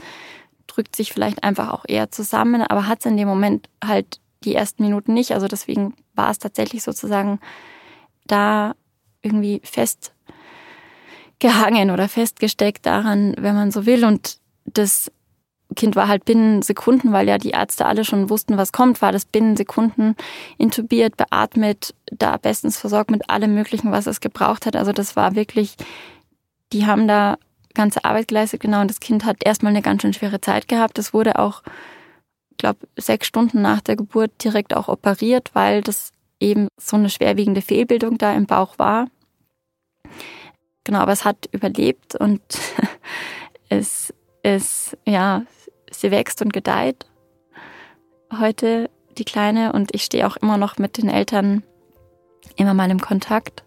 drückt 0.75 0.95
sich 0.95 1.11
vielleicht 1.13 1.43
einfach 1.43 1.71
auch 1.71 1.85
eher 1.87 2.11
zusammen, 2.11 2.61
aber 2.61 2.87
hat 2.87 2.99
es 2.99 3.05
in 3.05 3.17
dem 3.17 3.27
Moment 3.27 3.69
halt 3.83 4.19
die 4.43 4.53
ersten 4.55 4.83
Minuten 4.83 5.13
nicht. 5.13 5.31
Also 5.31 5.47
deswegen 5.47 5.95
war 6.13 6.29
es 6.29 6.37
tatsächlich 6.39 6.83
sozusagen 6.83 7.39
da 8.27 8.75
irgendwie 9.21 9.61
festgehangen 9.63 11.91
oder 11.91 12.09
festgesteckt 12.09 12.85
daran, 12.85 13.35
wenn 13.37 13.55
man 13.55 13.71
so 13.71 13.85
will. 13.85 14.05
Und 14.05 14.39
das 14.65 15.11
Kind 15.75 15.95
war 15.95 16.07
halt 16.07 16.25
binnen 16.25 16.61
Sekunden, 16.61 17.11
weil 17.11 17.27
ja 17.27 17.37
die 17.37 17.51
Ärzte 17.51 17.85
alle 17.85 18.05
schon 18.05 18.29
wussten, 18.29 18.57
was 18.57 18.71
kommt, 18.71 19.01
war 19.01 19.11
das 19.11 19.25
binnen 19.25 19.57
Sekunden 19.57 20.15
intubiert, 20.57 21.17
beatmet, 21.17 21.93
da 22.11 22.37
bestens 22.37 22.77
versorgt 22.77 23.11
mit 23.11 23.29
allem 23.29 23.55
Möglichen, 23.55 23.91
was 23.91 24.07
es 24.07 24.21
gebraucht 24.21 24.65
hat. 24.65 24.75
Also 24.75 24.91
das 24.91 25.15
war 25.15 25.35
wirklich, 25.35 25.75
die 26.71 26.85
haben 26.85 27.07
da 27.07 27.37
ganze 27.75 28.03
Arbeit 28.03 28.29
geleistet, 28.29 28.61
genau. 28.61 28.81
Und 28.81 28.89
das 28.89 28.99
Kind 28.99 29.25
hat 29.25 29.37
erstmal 29.45 29.71
eine 29.71 29.81
ganz 29.81 30.01
schön 30.01 30.13
schwere 30.13 30.41
Zeit 30.41 30.67
gehabt. 30.67 30.97
Es 30.97 31.13
wurde 31.13 31.37
auch, 31.37 31.61
ich 32.51 32.57
glaube, 32.57 32.79
sechs 32.97 33.27
Stunden 33.27 33.61
nach 33.61 33.81
der 33.81 33.95
Geburt 33.95 34.31
direkt 34.43 34.75
auch 34.75 34.87
operiert, 34.87 35.51
weil 35.53 35.81
das 35.81 36.11
eben 36.39 36.67
so 36.77 36.97
eine 36.97 37.09
schwerwiegende 37.09 37.61
Fehlbildung 37.61 38.17
da 38.17 38.33
im 38.33 38.45
Bauch 38.45 38.79
war. 38.79 39.07
Genau, 40.83 40.99
aber 40.99 41.11
es 41.11 41.25
hat 41.25 41.47
überlebt 41.51 42.15
und 42.15 42.41
es 43.69 44.13
ist, 44.43 44.97
ja, 45.05 45.43
sie 45.91 46.11
wächst 46.11 46.41
und 46.41 46.53
gedeiht. 46.53 47.05
Heute 48.39 48.89
die 49.17 49.25
Kleine 49.25 49.73
und 49.73 49.93
ich 49.93 50.03
stehe 50.03 50.27
auch 50.27 50.37
immer 50.37 50.57
noch 50.57 50.77
mit 50.77 50.97
den 50.97 51.09
Eltern 51.09 51.63
immer 52.55 52.73
mal 52.73 52.91
im 52.91 52.99
Kontakt. 52.99 53.63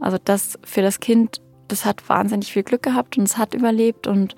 Also 0.00 0.18
das 0.22 0.58
für 0.64 0.82
das 0.82 1.00
Kind, 1.00 1.40
das 1.68 1.84
hat 1.84 2.08
wahnsinnig 2.08 2.52
viel 2.52 2.62
Glück 2.62 2.82
gehabt 2.82 3.18
und 3.18 3.24
es 3.24 3.38
hat 3.38 3.54
überlebt 3.54 4.06
und 4.06 4.36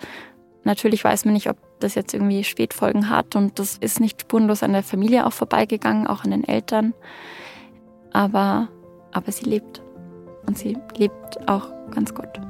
natürlich 0.64 1.04
weiß 1.04 1.24
man 1.24 1.34
nicht, 1.34 1.48
ob 1.48 1.56
das 1.80 1.94
jetzt 1.94 2.14
irgendwie 2.14 2.44
Spätfolgen 2.44 3.08
hat 3.08 3.36
und 3.36 3.58
das 3.58 3.78
ist 3.78 4.00
nicht 4.00 4.22
spurenlos 4.22 4.62
an 4.62 4.72
der 4.72 4.82
Familie 4.82 5.26
auch 5.26 5.32
vorbeigegangen, 5.32 6.06
auch 6.06 6.24
an 6.24 6.30
den 6.30 6.44
Eltern. 6.44 6.94
Aber, 8.12 8.68
aber 9.12 9.30
sie 9.32 9.44
lebt 9.44 9.82
und 10.46 10.58
sie 10.58 10.76
lebt 10.96 11.48
auch 11.48 11.70
ganz 11.90 12.14
gut. 12.14 12.40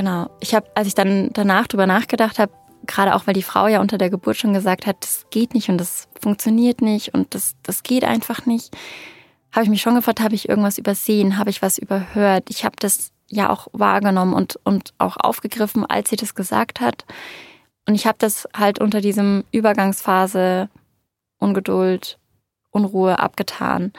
Genau. 0.00 0.30
Ich 0.40 0.54
habe, 0.54 0.66
als 0.74 0.86
ich 0.86 0.94
dann 0.94 1.28
danach 1.34 1.66
drüber 1.66 1.86
nachgedacht 1.86 2.38
habe, 2.38 2.50
gerade 2.86 3.14
auch 3.14 3.26
weil 3.26 3.34
die 3.34 3.42
Frau 3.42 3.66
ja 3.66 3.82
unter 3.82 3.98
der 3.98 4.08
Geburt 4.08 4.38
schon 4.38 4.54
gesagt 4.54 4.86
hat, 4.86 4.96
das 5.00 5.26
geht 5.28 5.52
nicht 5.52 5.68
und 5.68 5.76
das 5.76 6.08
funktioniert 6.18 6.80
nicht 6.80 7.12
und 7.12 7.34
das, 7.34 7.54
das 7.62 7.82
geht 7.82 8.04
einfach 8.04 8.46
nicht, 8.46 8.74
habe 9.52 9.64
ich 9.64 9.68
mich 9.68 9.82
schon 9.82 9.94
gefragt, 9.94 10.22
habe 10.22 10.34
ich 10.34 10.48
irgendwas 10.48 10.78
übersehen, 10.78 11.36
habe 11.36 11.50
ich 11.50 11.60
was 11.60 11.76
überhört? 11.76 12.48
Ich 12.48 12.64
habe 12.64 12.76
das 12.78 13.12
ja 13.28 13.50
auch 13.50 13.68
wahrgenommen 13.72 14.32
und, 14.32 14.58
und 14.64 14.94
auch 14.96 15.18
aufgegriffen, 15.18 15.84
als 15.84 16.08
sie 16.08 16.16
das 16.16 16.34
gesagt 16.34 16.80
hat. 16.80 17.04
Und 17.86 17.94
ich 17.94 18.06
habe 18.06 18.16
das 18.18 18.48
halt 18.56 18.80
unter 18.80 19.02
diesem 19.02 19.44
Übergangsphase 19.52 20.70
Ungeduld, 21.36 22.18
Unruhe 22.70 23.18
abgetan. 23.18 23.92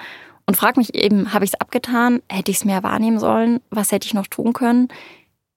Und 0.48 0.58
frage 0.58 0.80
mich 0.80 0.96
eben, 0.96 1.32
habe 1.32 1.46
ich 1.46 1.52
es 1.54 1.62
abgetan? 1.62 2.24
Hätte 2.28 2.50
ich 2.50 2.58
es 2.58 2.66
mehr 2.66 2.82
wahrnehmen 2.82 3.20
sollen? 3.20 3.60
Was 3.70 3.92
hätte 3.92 4.08
ich 4.08 4.16
noch 4.16 4.26
tun 4.26 4.54
können? 4.54 4.88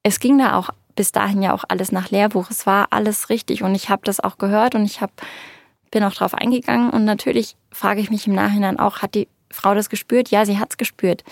Es 0.05 0.21
ging 0.21 0.39
da 0.39 0.57
auch 0.57 0.71
bis 0.95 1.11
dahin 1.11 1.43
ja 1.43 1.53
auch 1.53 1.65
alles 1.67 1.91
nach 1.91 2.11
Lehrbuch. 2.11 2.51
Es 2.51 2.67
war 2.67 2.89
alles 2.91 3.29
richtig 3.31 3.65
und 3.65 3.75
ich 3.75 3.89
habe 3.89 4.03
das 4.05 4.21
auch 4.21 4.39
gehört 4.39 4.77
und 4.77 4.85
ich 4.85 5.01
hab, 5.01 5.11
bin 5.91 6.05
auch 6.05 6.15
drauf 6.15 6.35
eingegangen. 6.35 6.91
Und 6.91 7.05
natürlich 7.05 7.57
frage 7.73 8.01
ich 8.01 8.11
mich 8.11 8.29
im 8.29 8.35
Nachhinein 8.35 8.79
auch, 8.79 8.99
hat 8.99 9.17
die 9.17 9.27
Frau 9.51 9.75
das 9.75 9.89
gespürt? 9.89 10.31
Ja, 10.31 10.47
sie 10.47 10.59
hat 10.59 10.71
es 10.71 10.77
gespürt. 10.77 11.25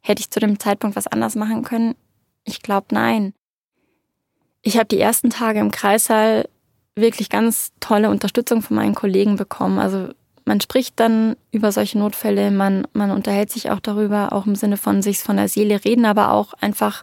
Hätte 0.00 0.20
ich 0.20 0.30
zu 0.30 0.38
dem 0.38 0.60
Zeitpunkt 0.60 0.96
was 0.96 1.08
anders 1.08 1.34
machen 1.34 1.64
können? 1.64 1.96
Ich 2.44 2.62
glaube, 2.62 2.86
nein. 2.92 3.34
Ich 4.62 4.76
habe 4.76 4.86
die 4.86 5.00
ersten 5.00 5.30
Tage 5.30 5.58
im 5.58 5.70
Kreissaal 5.70 6.48
wirklich 6.94 7.30
ganz 7.30 7.72
tolle 7.80 8.10
Unterstützung 8.10 8.62
von 8.62 8.76
meinen 8.76 8.94
Kollegen 8.94 9.36
bekommen. 9.36 9.78
Also 9.78 10.08
man 10.44 10.60
spricht 10.60 10.98
dann 11.00 11.36
über 11.52 11.72
solche 11.72 11.98
Notfälle, 11.98 12.50
man, 12.50 12.86
man 12.92 13.10
unterhält 13.10 13.50
sich 13.50 13.70
auch 13.70 13.80
darüber, 13.80 14.32
auch 14.32 14.46
im 14.46 14.56
Sinne 14.56 14.76
von 14.76 15.00
sich 15.02 15.18
von 15.20 15.36
der 15.36 15.48
Seele 15.48 15.84
reden, 15.84 16.04
aber 16.04 16.32
auch 16.32 16.54
einfach 16.54 17.02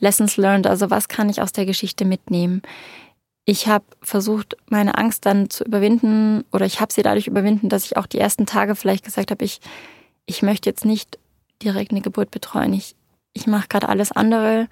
Lessons 0.00 0.36
learned, 0.36 0.66
also 0.66 0.90
was 0.90 1.08
kann 1.08 1.28
ich 1.28 1.40
aus 1.40 1.52
der 1.52 1.66
Geschichte 1.66 2.04
mitnehmen. 2.04 2.62
Ich 3.44 3.68
habe 3.68 3.84
versucht, 4.02 4.56
meine 4.68 4.98
Angst 4.98 5.26
dann 5.26 5.50
zu 5.50 5.64
überwinden 5.64 6.44
oder 6.52 6.66
ich 6.66 6.80
habe 6.80 6.92
sie 6.92 7.02
dadurch 7.02 7.26
überwinden, 7.26 7.68
dass 7.68 7.84
ich 7.84 7.96
auch 7.96 8.06
die 8.06 8.18
ersten 8.18 8.46
Tage 8.46 8.74
vielleicht 8.74 9.04
gesagt 9.04 9.30
habe, 9.30 9.44
ich, 9.44 9.60
ich 10.26 10.42
möchte 10.42 10.68
jetzt 10.68 10.84
nicht 10.84 11.18
direkt 11.62 11.90
eine 11.90 12.00
Geburt 12.00 12.30
betreuen. 12.30 12.72
Ich, 12.72 12.94
ich 13.32 13.46
mache 13.46 13.68
gerade 13.68 13.88
alles 13.88 14.12
andere, 14.12 14.68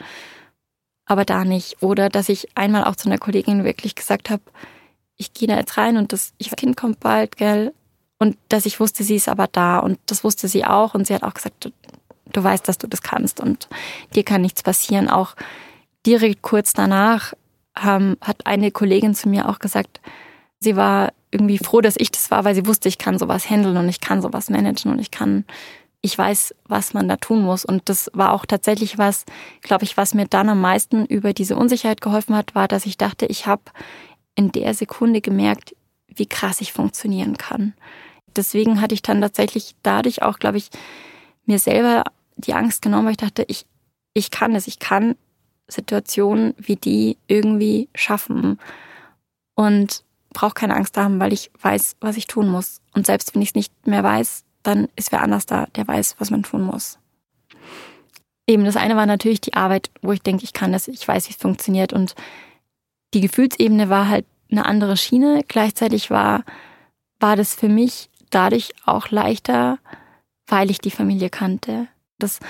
aber 1.07 1.25
da 1.25 1.45
nicht. 1.45 1.83
Oder 1.83 2.09
dass 2.09 2.29
ich 2.29 2.57
einmal 2.57 2.85
auch 2.85 2.97
zu 2.97 3.09
einer 3.09 3.19
Kollegin 3.19 3.64
wirklich 3.64 3.95
gesagt 3.95 4.31
habe, 4.31 4.43
ich 5.17 5.35
gehe 5.35 5.49
da 5.49 5.57
jetzt 5.57 5.77
rein 5.77 5.97
und 5.97 6.12
das 6.12 6.33
ich, 6.38 6.55
Kind 6.57 6.77
kommt 6.77 7.01
bald, 7.01 7.37
gell? 7.37 7.75
Und 8.19 8.37
dass 8.49 8.67
ich 8.67 8.81
wusste, 8.81 9.05
sie 9.05 9.17
ist 9.17 9.29
aber 9.29 9.47
da 9.47 9.79
und 9.79 9.99
das 10.07 10.25
wusste 10.25 10.49
sie 10.49 10.64
auch 10.64 10.95
und 10.95 11.07
sie 11.07 11.14
hat 11.14 11.23
auch 11.23 11.35
gesagt, 11.35 11.71
du 12.33 12.43
weißt, 12.43 12.67
dass 12.69 12.79
du 12.79 12.87
das 12.87 13.03
kannst 13.03 13.41
und 13.41 13.69
dir 14.14 14.25
kann 14.25 14.43
nichts 14.43 14.62
passieren. 14.62 15.09
Auch 15.09 15.35
direkt 16.07 16.43
kurz 16.43 16.73
danach 16.73 17.35
ähm, 17.83 18.17
hat 18.21 18.47
eine 18.47 18.71
Kollegin 18.71 19.14
zu 19.14 19.29
mir 19.29 19.49
auch 19.49 19.59
gesagt, 19.59 20.01
sie 20.61 20.77
war 20.77 21.12
irgendwie 21.31 21.59
froh, 21.59 21.81
dass 21.81 21.97
ich 21.99 22.11
das 22.11 22.31
war, 22.31 22.45
weil 22.45 22.55
sie 22.55 22.67
wusste, 22.67 22.88
ich 22.88 22.99
kann 22.99 23.19
sowas 23.19 23.49
handeln 23.49 23.77
und 23.77 23.88
ich 23.88 24.01
kann 24.01 24.23
sowas 24.23 24.51
managen 24.51 24.91
und 24.91 24.99
ich 24.99 25.11
kann, 25.11 25.45
ich 26.01 26.17
weiß, 26.17 26.55
was 26.67 26.95
man 26.95 27.09
da 27.09 27.17
tun 27.17 27.43
muss. 27.43 27.64
Und 27.64 27.88
das 27.88 28.11
war 28.14 28.33
auch 28.33 28.47
tatsächlich 28.47 28.99
was, 28.99 29.25
glaube 29.61 29.85
ich, 29.85 29.97
was 29.97 30.14
mir 30.14 30.27
dann 30.27 30.49
am 30.49 30.61
meisten 30.61 31.05
über 31.07 31.33
diese 31.33 31.57
Unsicherheit 31.57 32.01
geholfen 32.01 32.35
hat, 32.35 32.55
war, 32.55 32.69
dass 32.69 32.87
ich 32.87 32.97
dachte, 32.97 33.27
ich 33.27 33.47
habe 33.47 33.62
in 34.35 34.53
der 34.53 34.73
Sekunde 34.73 35.21
gemerkt, 35.21 35.75
wie 36.07 36.27
krass 36.27 36.61
ich 36.61 36.73
funktionieren 36.73 37.37
kann. 37.37 37.75
Deswegen 38.37 38.81
hatte 38.81 38.95
ich 38.95 39.03
dann 39.03 39.21
tatsächlich 39.21 39.75
dadurch 39.83 40.23
auch, 40.23 40.38
glaube 40.38 40.59
ich, 40.59 40.71
mir 41.45 41.59
selber 41.59 42.05
die 42.38 42.55
Angst 42.55 42.83
genommen, 42.83 43.05
weil 43.05 43.12
ich 43.12 43.18
dachte, 43.18 43.44
ich, 43.48 43.66
ich 44.14 44.31
kann 44.31 44.55
es, 44.55 44.66
ich 44.66 44.79
kann 44.79 45.16
Situationen 45.68 46.55
wie 46.57 46.77
die 46.77 47.18
irgendwie 47.27 47.88
schaffen 47.94 48.59
und 49.55 50.05
brauche 50.31 50.55
keine 50.55 50.77
Angst 50.77 50.96
haben, 50.96 51.20
weil 51.20 51.33
ich 51.33 51.51
weiß, 51.61 51.96
was 52.01 52.16
ich 52.16 52.27
tun 52.27 52.48
muss. 52.48 52.81
Und 52.94 53.07
selbst 53.07 53.35
wenn 53.35 53.42
ich 53.42 53.51
es 53.51 53.55
nicht 53.55 53.87
mehr 53.87 54.03
weiß, 54.03 54.44
dann 54.62 54.88
ist 54.96 55.12
wer 55.12 55.22
anders 55.22 55.46
da, 55.46 55.66
der 55.77 55.87
weiß, 55.87 56.16
was 56.18 56.31
man 56.31 56.42
tun 56.42 56.62
muss. 56.62 56.98
Eben 58.46 58.64
das 58.64 58.77
eine 58.77 58.96
war 58.96 59.07
natürlich 59.07 59.40
die 59.40 59.55
Arbeit, 59.55 59.90
wo 60.01 60.12
ich 60.12 60.22
denke, 60.22 60.44
ich 60.44 60.53
kann 60.53 60.72
das, 60.72 60.88
ich 60.88 61.07
weiß, 61.07 61.29
wie 61.29 61.33
es 61.33 61.38
funktioniert. 61.38 61.92
Und 61.92 62.14
die 63.14 63.20
Gefühlsebene 63.20 63.88
war 63.88 64.09
halt 64.09 64.27
eine 64.51 64.64
andere 64.64 64.96
Schiene. 64.96 65.42
Gleichzeitig 65.46 66.11
war, 66.11 66.44
war 67.20 67.37
das 67.37 67.55
für 67.55 67.68
mich 67.68 68.09
dadurch 68.31 68.72
auch 68.87 69.11
leichter, 69.11 69.79
weil 70.46 70.70
ich 70.70 70.79
die 70.79 70.90
Familie 70.90 71.31
kannte. 71.31 71.88
Das 72.18 72.40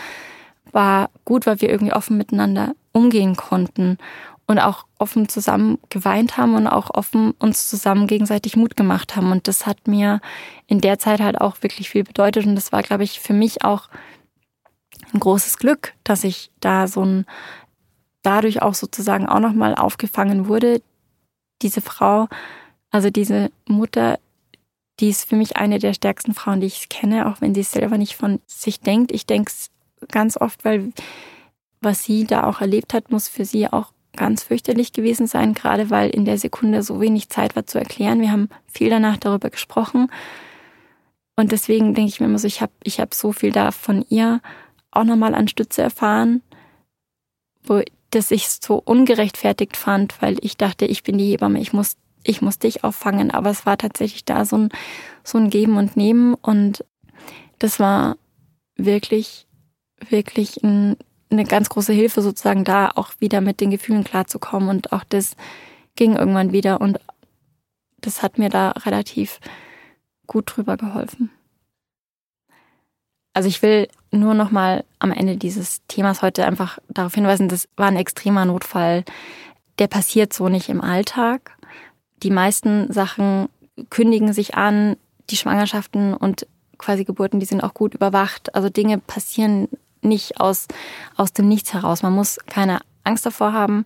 war 0.73 1.11
gut, 1.25 1.47
weil 1.47 1.61
wir 1.61 1.71
irgendwie 1.71 1.93
offen 1.93 2.17
miteinander 2.17 2.75
umgehen 2.93 3.37
konnten 3.37 3.99
und 4.47 4.59
auch 4.59 4.87
offen 4.99 5.29
zusammen 5.29 5.79
geweint 5.91 6.39
haben 6.39 6.55
und 6.55 6.67
auch 6.67 6.91
offen 6.91 7.33
uns 7.33 7.69
zusammen 7.69 8.07
gegenseitig 8.07 8.57
Mut 8.57 8.77
gemacht 8.77 9.15
haben. 9.15 9.31
Und 9.31 9.47
das 9.47 9.67
hat 9.67 9.87
mir 9.87 10.21
in 10.67 10.81
der 10.81 10.99
Zeit 10.99 11.21
halt 11.21 11.41
auch 11.41 11.63
wirklich 11.63 11.91
viel 11.91 12.03
bedeutet. 12.03 12.47
Und 12.47 12.57
das 12.57 12.73
war, 12.73 12.83
glaube 12.83 13.05
ich, 13.05 13.21
für 13.21 13.35
mich 13.35 13.63
auch 13.63 13.89
ein 15.13 15.21
großes 15.21 15.59
Glück, 15.59 15.93
dass 16.03 16.25
ich 16.25 16.51
da 16.61 16.89
so 16.89 17.05
ein, 17.05 17.27
dadurch 18.23 18.63
auch 18.63 18.75
sozusagen 18.75 19.29
auch 19.29 19.41
nochmal 19.41 19.75
aufgefangen 19.75 20.49
wurde. 20.49 20.81
Diese 21.61 21.83
Frau, 21.83 22.29
also 22.91 23.11
diese 23.11 23.51
Mutter 23.67 24.19
die 25.01 25.09
ist 25.09 25.29
für 25.29 25.37
mich 25.37 25.57
eine 25.57 25.79
der 25.79 25.95
stärksten 25.95 26.35
Frauen, 26.35 26.61
die 26.61 26.67
ich 26.67 26.89
kenne, 26.89 27.29
auch 27.29 27.41
wenn 27.41 27.55
sie 27.55 27.61
es 27.61 27.73
selber 27.73 27.99
nicht 27.99 28.17
von 28.17 28.41
sich 28.47 28.81
denkt. 28.81 29.13
Ich 29.13 29.27
denke 29.27 29.51
es 29.51 29.71
ganz 30.11 30.37
oft, 30.37 30.65
weil 30.65 30.93
was 31.81 32.03
sie 32.03 32.25
da 32.25 32.45
auch 32.45 32.61
erlebt 32.61 32.95
hat, 32.95 33.11
muss 33.11 33.29
für 33.29 33.45
sie 33.45 33.69
auch 33.69 33.93
ganz 34.17 34.43
fürchterlich 34.43 34.93
gewesen 34.93 35.29
sein, 35.29 35.55
gerade 35.55 35.91
weil 35.91 36.11
in 36.11 36.25
der 36.25 36.39
Sekunde 36.39 36.83
so 36.83 37.01
wenig 37.01 37.29
Zeit 37.29 37.55
war 37.55 37.67
zu 37.67 37.79
erklären. 37.79 38.21
Wir 38.21 38.33
haben 38.33 38.49
viel 38.67 38.91
danach 38.91 39.17
darüber 39.17 39.51
gesprochen. 39.51 40.11
Und 41.37 41.53
deswegen 41.53 41.95
denke 41.95 42.09
ich 42.09 42.19
mir 42.19 42.27
immer 42.27 42.39
so, 42.41 42.49
ich 42.49 42.61
habe 42.61 42.73
ich 42.83 42.99
hab 42.99 43.15
so 43.15 43.31
viel 43.33 43.53
da 43.53 43.71
von 43.71 44.05
ihr 44.09 44.41
auch 44.91 45.05
nochmal 45.05 45.37
an 45.37 45.47
Stütze 45.47 45.83
erfahren, 45.83 46.43
wo 47.63 47.81
das 48.11 48.33
ich 48.33 48.49
so 48.49 48.83
ungerechtfertigt 48.85 49.77
fand, 49.77 50.21
weil 50.21 50.39
ich 50.41 50.57
dachte, 50.57 50.85
ich 50.87 51.05
bin 51.05 51.19
die 51.19 51.31
Hebamme, 51.31 51.61
ich 51.61 51.73
muss 51.73 51.97
ich 52.29 52.43
muss 52.43 52.59
dich 52.59 52.85
auffangen. 52.85 53.31
Aber 53.31 53.51
es 53.51 53.65
war 53.67 53.79
tatsächlich 53.79 54.25
da 54.25 54.45
so 54.45 54.57
ein, 54.57 54.69
so 55.25 55.39
ein 55.39 55.51
Geben 55.51 55.77
und 55.77 55.97
Nehmen 55.97 56.35
und 56.35 56.85
das 57.59 57.81
war 57.81 58.17
wirklich, 58.77 59.47
wirklich 60.09 60.63
ein, 60.63 60.97
eine 61.31 61.45
ganz 61.45 61.69
große 61.69 61.93
Hilfe 61.93 62.23
sozusagen 62.23 62.65
da 62.65 62.91
auch 62.95 63.13
wieder 63.19 63.41
mit 63.41 63.61
den 63.61 63.71
Gefühlen 63.71 64.05
klarzukommen 64.05 64.69
und 64.69 64.93
auch 64.93 65.05
das 65.05 65.37
ging 65.97 66.17
irgendwann 66.17 66.53
wieder 66.53 66.81
und 66.81 67.01
das 68.01 68.23
hat 68.23 68.39
mir 68.39 68.51
da 68.51 68.71
relativ 68.71 69.41
gut 70.27 70.53
drüber 70.55 70.77
geholfen. 70.77 71.31
Also 73.33 73.49
ich 73.49 73.63
will 73.63 73.89
nur 74.11 74.35
noch 74.35 74.51
mal 74.51 74.85
am 74.99 75.13
Ende 75.13 75.37
dieses 75.37 75.81
Themas 75.89 76.23
heute 76.23 76.45
einfach 76.45 76.79
darauf 76.89 77.15
hinweisen, 77.15 77.49
das 77.49 77.69
war 77.77 77.89
ein 77.89 77.97
extremer 77.97 78.45
Notfall. 78.45 79.05
Der 79.79 79.87
passiert 79.87 80.33
so 80.33 80.49
nicht 80.49 80.69
im 80.69 80.81
Alltag 80.81 81.58
die 82.23 82.31
meisten 82.31 82.93
Sachen 82.93 83.49
kündigen 83.91 84.33
sich 84.33 84.55
an, 84.55 84.97
die 85.31 85.37
Schwangerschaften 85.37 86.15
und 86.15 86.47
quasi 86.79 87.05
Geburten, 87.05 87.41
die 87.41 87.47
sind 87.47 87.63
auch 87.63 87.75
gut 87.75 87.95
überwacht. 87.95 88.55
Also 88.55 88.69
Dinge 88.69 88.99
passieren 88.99 89.69
nicht 90.01 90.41
aus, 90.41 90.67
aus 91.17 91.33
dem 91.33 91.49
Nichts 91.49 91.75
heraus. 91.75 92.03
Man 92.03 92.13
muss 92.13 92.39
keine 92.47 92.81
Angst 93.05 93.27
davor 93.27 93.53
haben. 93.53 93.85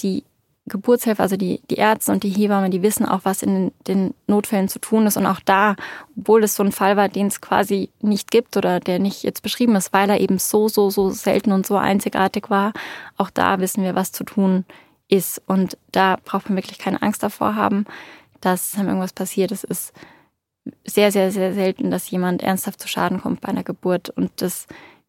Die 0.00 0.24
Geburtshilfe, 0.68 1.22
also 1.22 1.36
die, 1.36 1.60
die 1.70 1.76
Ärzte 1.76 2.10
und 2.10 2.24
die 2.24 2.30
Hebamme, 2.30 2.70
die 2.70 2.82
wissen 2.82 3.06
auch, 3.06 3.20
was 3.22 3.42
in 3.42 3.54
den, 3.54 3.72
den, 3.86 4.14
Notfällen 4.26 4.68
zu 4.68 4.80
tun 4.80 5.06
ist. 5.06 5.16
Und 5.16 5.26
auch 5.26 5.38
da, 5.44 5.76
obwohl 6.18 6.42
es 6.42 6.56
so 6.56 6.64
ein 6.64 6.72
Fall 6.72 6.96
war, 6.96 7.08
den 7.08 7.28
es 7.28 7.40
quasi 7.40 7.90
nicht 8.00 8.32
gibt 8.32 8.56
oder 8.56 8.80
der 8.80 8.98
nicht 8.98 9.22
jetzt 9.22 9.42
beschrieben 9.42 9.76
ist, 9.76 9.92
weil 9.92 10.10
er 10.10 10.20
eben 10.20 10.38
so, 10.38 10.66
so, 10.68 10.90
so 10.90 11.10
selten 11.10 11.52
und 11.52 11.66
so 11.66 11.76
einzigartig 11.76 12.50
war, 12.50 12.72
auch 13.16 13.30
da 13.30 13.60
wissen 13.60 13.84
wir, 13.84 13.94
was 13.94 14.10
zu 14.10 14.24
tun 14.24 14.64
ist. 15.08 15.42
Und 15.46 15.76
da 15.92 16.16
braucht 16.24 16.48
man 16.48 16.56
wirklich 16.56 16.78
keine 16.78 17.02
Angst 17.02 17.22
davor 17.22 17.54
haben, 17.54 17.86
dass 18.40 18.74
einem 18.74 18.88
irgendwas 18.88 19.12
passiert. 19.12 19.52
Es 19.52 19.64
ist 19.64 19.92
sehr, 20.84 21.12
sehr, 21.12 21.30
sehr 21.30 21.54
selten, 21.54 21.90
dass 21.90 22.10
jemand 22.10 22.42
ernsthaft 22.42 22.80
zu 22.80 22.88
Schaden 22.88 23.20
kommt 23.20 23.40
bei 23.40 23.48
einer 23.48 23.64
Geburt. 23.64 24.10
Und 24.10 24.30
das, 24.42 24.66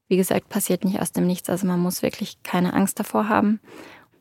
wie 0.08 0.18
gesagt, 0.18 0.50
passiert 0.50 0.84
nicht 0.86 1.02
aus 1.02 1.12
dem 1.12 1.28
Nichts. 1.28 1.50
Also 1.50 1.68
man 1.68 1.80
muss 1.80 2.02
wirklich 2.02 2.42
keine 2.44 2.74
Angst 2.74 3.00
davor 3.00 3.30
haben. 3.30 3.60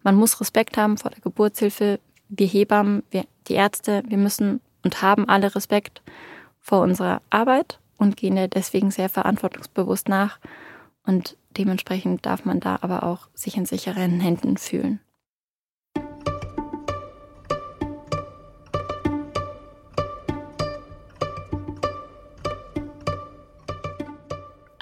Man 0.02 0.16
muss 0.16 0.40
Respekt 0.40 0.76
haben 0.76 0.98
vor 0.98 1.10
der 1.10 1.20
Geburtshilfe. 1.20 2.00
Wir 2.28 2.46
Hebammen, 2.46 3.02
wir, 3.10 3.24
die 3.48 3.54
Ärzte, 3.54 4.02
wir 4.08 4.18
müssen 4.18 4.60
und 4.82 5.02
haben 5.02 5.28
alle 5.28 5.54
Respekt 5.54 6.02
vor 6.60 6.80
unserer 6.80 7.22
Arbeit 7.30 7.78
und 7.98 8.16
gehen 8.16 8.50
deswegen 8.50 8.90
sehr 8.90 9.08
verantwortungsbewusst 9.08 10.08
nach. 10.08 10.38
Und 11.04 11.36
dementsprechend 11.56 12.26
darf 12.26 12.44
man 12.44 12.60
da 12.60 12.78
aber 12.80 13.04
auch 13.04 13.28
sich 13.34 13.56
in 13.56 13.66
sicheren 13.66 14.20
Händen 14.20 14.56
fühlen. 14.56 15.00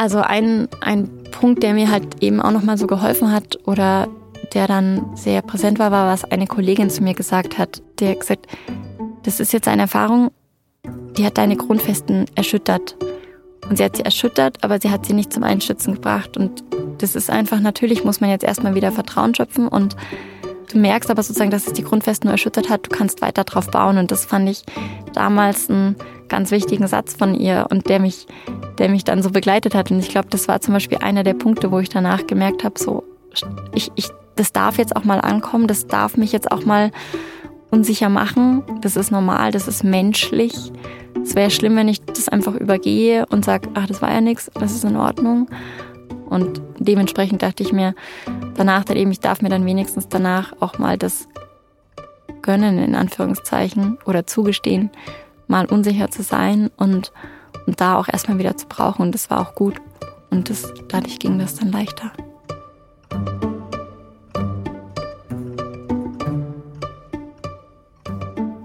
Also 0.04 0.20
ein, 0.20 0.68
ein 0.82 1.08
Punkt, 1.30 1.62
der 1.62 1.72
mir 1.72 1.90
halt 1.90 2.22
eben 2.22 2.42
auch 2.42 2.50
nochmal 2.50 2.76
so 2.76 2.86
geholfen 2.86 3.32
hat 3.32 3.58
oder 3.64 4.06
der 4.52 4.66
dann 4.66 5.16
sehr 5.16 5.40
präsent 5.40 5.78
war, 5.78 5.90
war, 5.90 6.12
was 6.12 6.30
eine 6.30 6.46
Kollegin 6.46 6.90
zu 6.90 7.02
mir 7.02 7.14
gesagt 7.14 7.56
hat. 7.56 7.82
Der 8.00 8.10
hat 8.10 8.20
gesagt, 8.20 8.46
das 9.22 9.40
ist 9.40 9.54
jetzt 9.54 9.66
eine 9.66 9.80
Erfahrung, 9.80 10.30
die 11.16 11.24
hat 11.24 11.38
deine 11.38 11.56
Grundfesten 11.56 12.26
erschüttert. 12.34 12.98
Und 13.66 13.78
sie 13.78 13.84
hat 13.84 13.96
sie 13.96 14.04
erschüttert, 14.04 14.62
aber 14.62 14.78
sie 14.78 14.90
hat 14.90 15.06
sie 15.06 15.14
nicht 15.14 15.32
zum 15.32 15.42
Einstützen 15.42 15.94
gebracht. 15.94 16.36
Und 16.36 16.62
das 16.98 17.14
ist 17.14 17.30
einfach, 17.30 17.60
natürlich 17.60 18.04
muss 18.04 18.20
man 18.20 18.28
jetzt 18.28 18.44
erstmal 18.44 18.74
wieder 18.74 18.92
Vertrauen 18.92 19.34
schöpfen 19.34 19.68
und 19.68 19.96
du 20.68 20.78
merkst 20.78 21.10
aber 21.10 21.22
sozusagen, 21.22 21.50
dass 21.50 21.66
es 21.66 21.72
die 21.72 21.84
Grundfesten 21.84 22.28
nur 22.28 22.34
erschüttert 22.34 22.70
hat, 22.70 22.86
du 22.86 22.90
kannst 22.90 23.22
weiter 23.22 23.44
drauf 23.44 23.70
bauen. 23.70 23.98
Und 23.98 24.10
das 24.10 24.24
fand 24.24 24.48
ich 24.48 24.62
damals 25.12 25.70
einen 25.70 25.96
ganz 26.28 26.50
wichtigen 26.50 26.86
Satz 26.86 27.14
von 27.14 27.34
ihr 27.34 27.66
und 27.70 27.88
der 27.88 28.00
mich, 28.00 28.26
der 28.78 28.88
mich 28.88 29.04
dann 29.04 29.22
so 29.22 29.30
begleitet 29.30 29.74
hat. 29.74 29.90
Und 29.90 29.98
ich 30.00 30.08
glaube, 30.08 30.28
das 30.30 30.48
war 30.48 30.60
zum 30.60 30.74
Beispiel 30.74 30.98
einer 30.98 31.22
der 31.22 31.34
Punkte, 31.34 31.70
wo 31.70 31.78
ich 31.78 31.88
danach 31.88 32.26
gemerkt 32.26 32.64
habe, 32.64 32.78
so, 32.78 33.04
ich, 33.74 33.90
ich 33.94 34.10
das 34.36 34.52
darf 34.52 34.78
jetzt 34.78 34.96
auch 34.96 35.04
mal 35.04 35.20
ankommen, 35.20 35.68
das 35.68 35.86
darf 35.86 36.16
mich 36.16 36.32
jetzt 36.32 36.50
auch 36.50 36.64
mal 36.64 36.90
unsicher 37.70 38.08
machen. 38.08 38.62
Das 38.80 38.96
ist 38.96 39.10
normal, 39.10 39.52
das 39.52 39.68
ist 39.68 39.84
menschlich. 39.84 40.72
Es 41.22 41.34
wäre 41.34 41.50
schlimm, 41.50 41.76
wenn 41.76 41.88
ich 41.88 42.04
das 42.04 42.28
einfach 42.28 42.54
übergehe 42.54 43.26
und 43.30 43.44
sage, 43.44 43.68
ach, 43.74 43.86
das 43.86 44.02
war 44.02 44.12
ja 44.12 44.20
nichts, 44.20 44.50
das 44.54 44.72
ist 44.72 44.84
in 44.84 44.96
Ordnung. 44.96 45.48
Und 46.28 46.60
dementsprechend 46.78 47.42
dachte 47.42 47.62
ich 47.62 47.72
mir 47.72 47.94
danach 48.54 48.84
dann 48.84 48.96
eben, 48.96 49.10
ich 49.10 49.20
darf 49.20 49.42
mir 49.42 49.48
dann 49.48 49.66
wenigstens 49.66 50.08
danach 50.08 50.52
auch 50.60 50.78
mal 50.78 50.98
das 50.98 51.28
gönnen, 52.42 52.78
in 52.78 52.94
Anführungszeichen, 52.94 53.98
oder 54.04 54.26
zugestehen, 54.26 54.90
mal 55.48 55.66
unsicher 55.66 56.10
zu 56.10 56.22
sein 56.22 56.70
und, 56.76 57.12
und 57.66 57.80
da 57.80 57.96
auch 57.96 58.08
erstmal 58.08 58.38
wieder 58.38 58.56
zu 58.56 58.66
brauchen. 58.66 59.02
Und 59.02 59.14
das 59.14 59.30
war 59.30 59.40
auch 59.40 59.54
gut. 59.54 59.74
Und 60.30 60.50
das, 60.50 60.72
dadurch 60.88 61.18
ging 61.18 61.38
das 61.38 61.54
dann 61.56 61.70
leichter. 61.70 62.12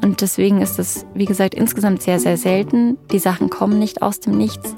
Und 0.01 0.21
deswegen 0.21 0.61
ist 0.61 0.79
es, 0.79 1.05
wie 1.13 1.25
gesagt, 1.25 1.53
insgesamt 1.53 2.01
sehr, 2.01 2.19
sehr 2.19 2.35
selten. 2.35 2.97
Die 3.11 3.19
Sachen 3.19 3.49
kommen 3.49 3.77
nicht 3.77 4.01
aus 4.01 4.19
dem 4.19 4.37
Nichts. 4.37 4.75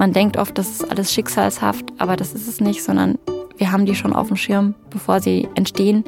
Man 0.00 0.14
denkt 0.14 0.38
oft, 0.38 0.56
das 0.56 0.70
ist 0.70 0.90
alles 0.90 1.12
schicksalshaft, 1.12 1.84
aber 1.98 2.16
das 2.16 2.32
ist 2.32 2.48
es 2.48 2.58
nicht, 2.58 2.82
sondern 2.82 3.18
wir 3.58 3.70
haben 3.70 3.84
die 3.84 3.94
schon 3.94 4.14
auf 4.14 4.28
dem 4.28 4.38
Schirm, 4.38 4.74
bevor 4.88 5.20
sie 5.20 5.46
entstehen. 5.56 6.04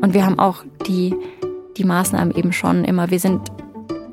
Und 0.00 0.14
wir 0.14 0.24
haben 0.24 0.38
auch 0.38 0.64
die, 0.86 1.14
die 1.76 1.84
Maßnahmen 1.84 2.34
eben 2.34 2.54
schon 2.54 2.82
immer. 2.82 3.10
Wir 3.10 3.20
sind, 3.20 3.52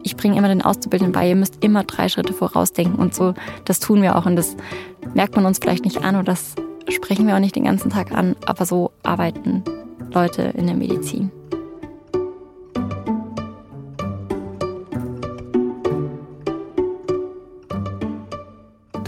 ich 0.03 0.17
bringe 0.17 0.37
immer 0.37 0.49
den 0.49 0.61
Auszubildenden 0.61 1.13
bei, 1.13 1.29
ihr 1.29 1.37
müsst 1.37 1.63
immer 1.63 1.85
drei 1.85 2.09
Schritte 2.09 2.33
vorausdenken 2.33 2.95
und 2.95 3.15
so. 3.15 3.33
Das 3.63 3.79
tun 3.79 4.01
wir 4.01 4.17
auch 4.17 4.25
und 4.25 4.35
das 4.35 4.57
merkt 5.13 5.37
man 5.37 5.45
uns 5.45 5.59
vielleicht 5.59 5.85
nicht 5.85 6.03
an 6.03 6.17
oder 6.17 6.25
das 6.25 6.55
sprechen 6.89 7.27
wir 7.27 7.35
auch 7.35 7.39
nicht 7.39 7.55
den 7.55 7.63
ganzen 7.63 7.89
Tag 7.89 8.11
an, 8.11 8.35
aber 8.45 8.65
so 8.65 8.91
arbeiten 9.03 9.63
Leute 10.11 10.53
in 10.57 10.67
der 10.67 10.75
Medizin. 10.75 11.31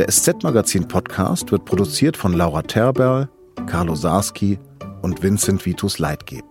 SZ-Magazin-Podcast 0.10 1.52
wird 1.52 1.66
produziert 1.66 2.16
von 2.18 2.34
Laura 2.34 2.64
Terberl, 2.64 3.30
Carlo 3.68 3.94
Sarski 3.94 4.58
und 5.04 5.22
Vincent 5.22 5.64
Vitus 5.64 6.00
Leitgeb. 6.00 6.46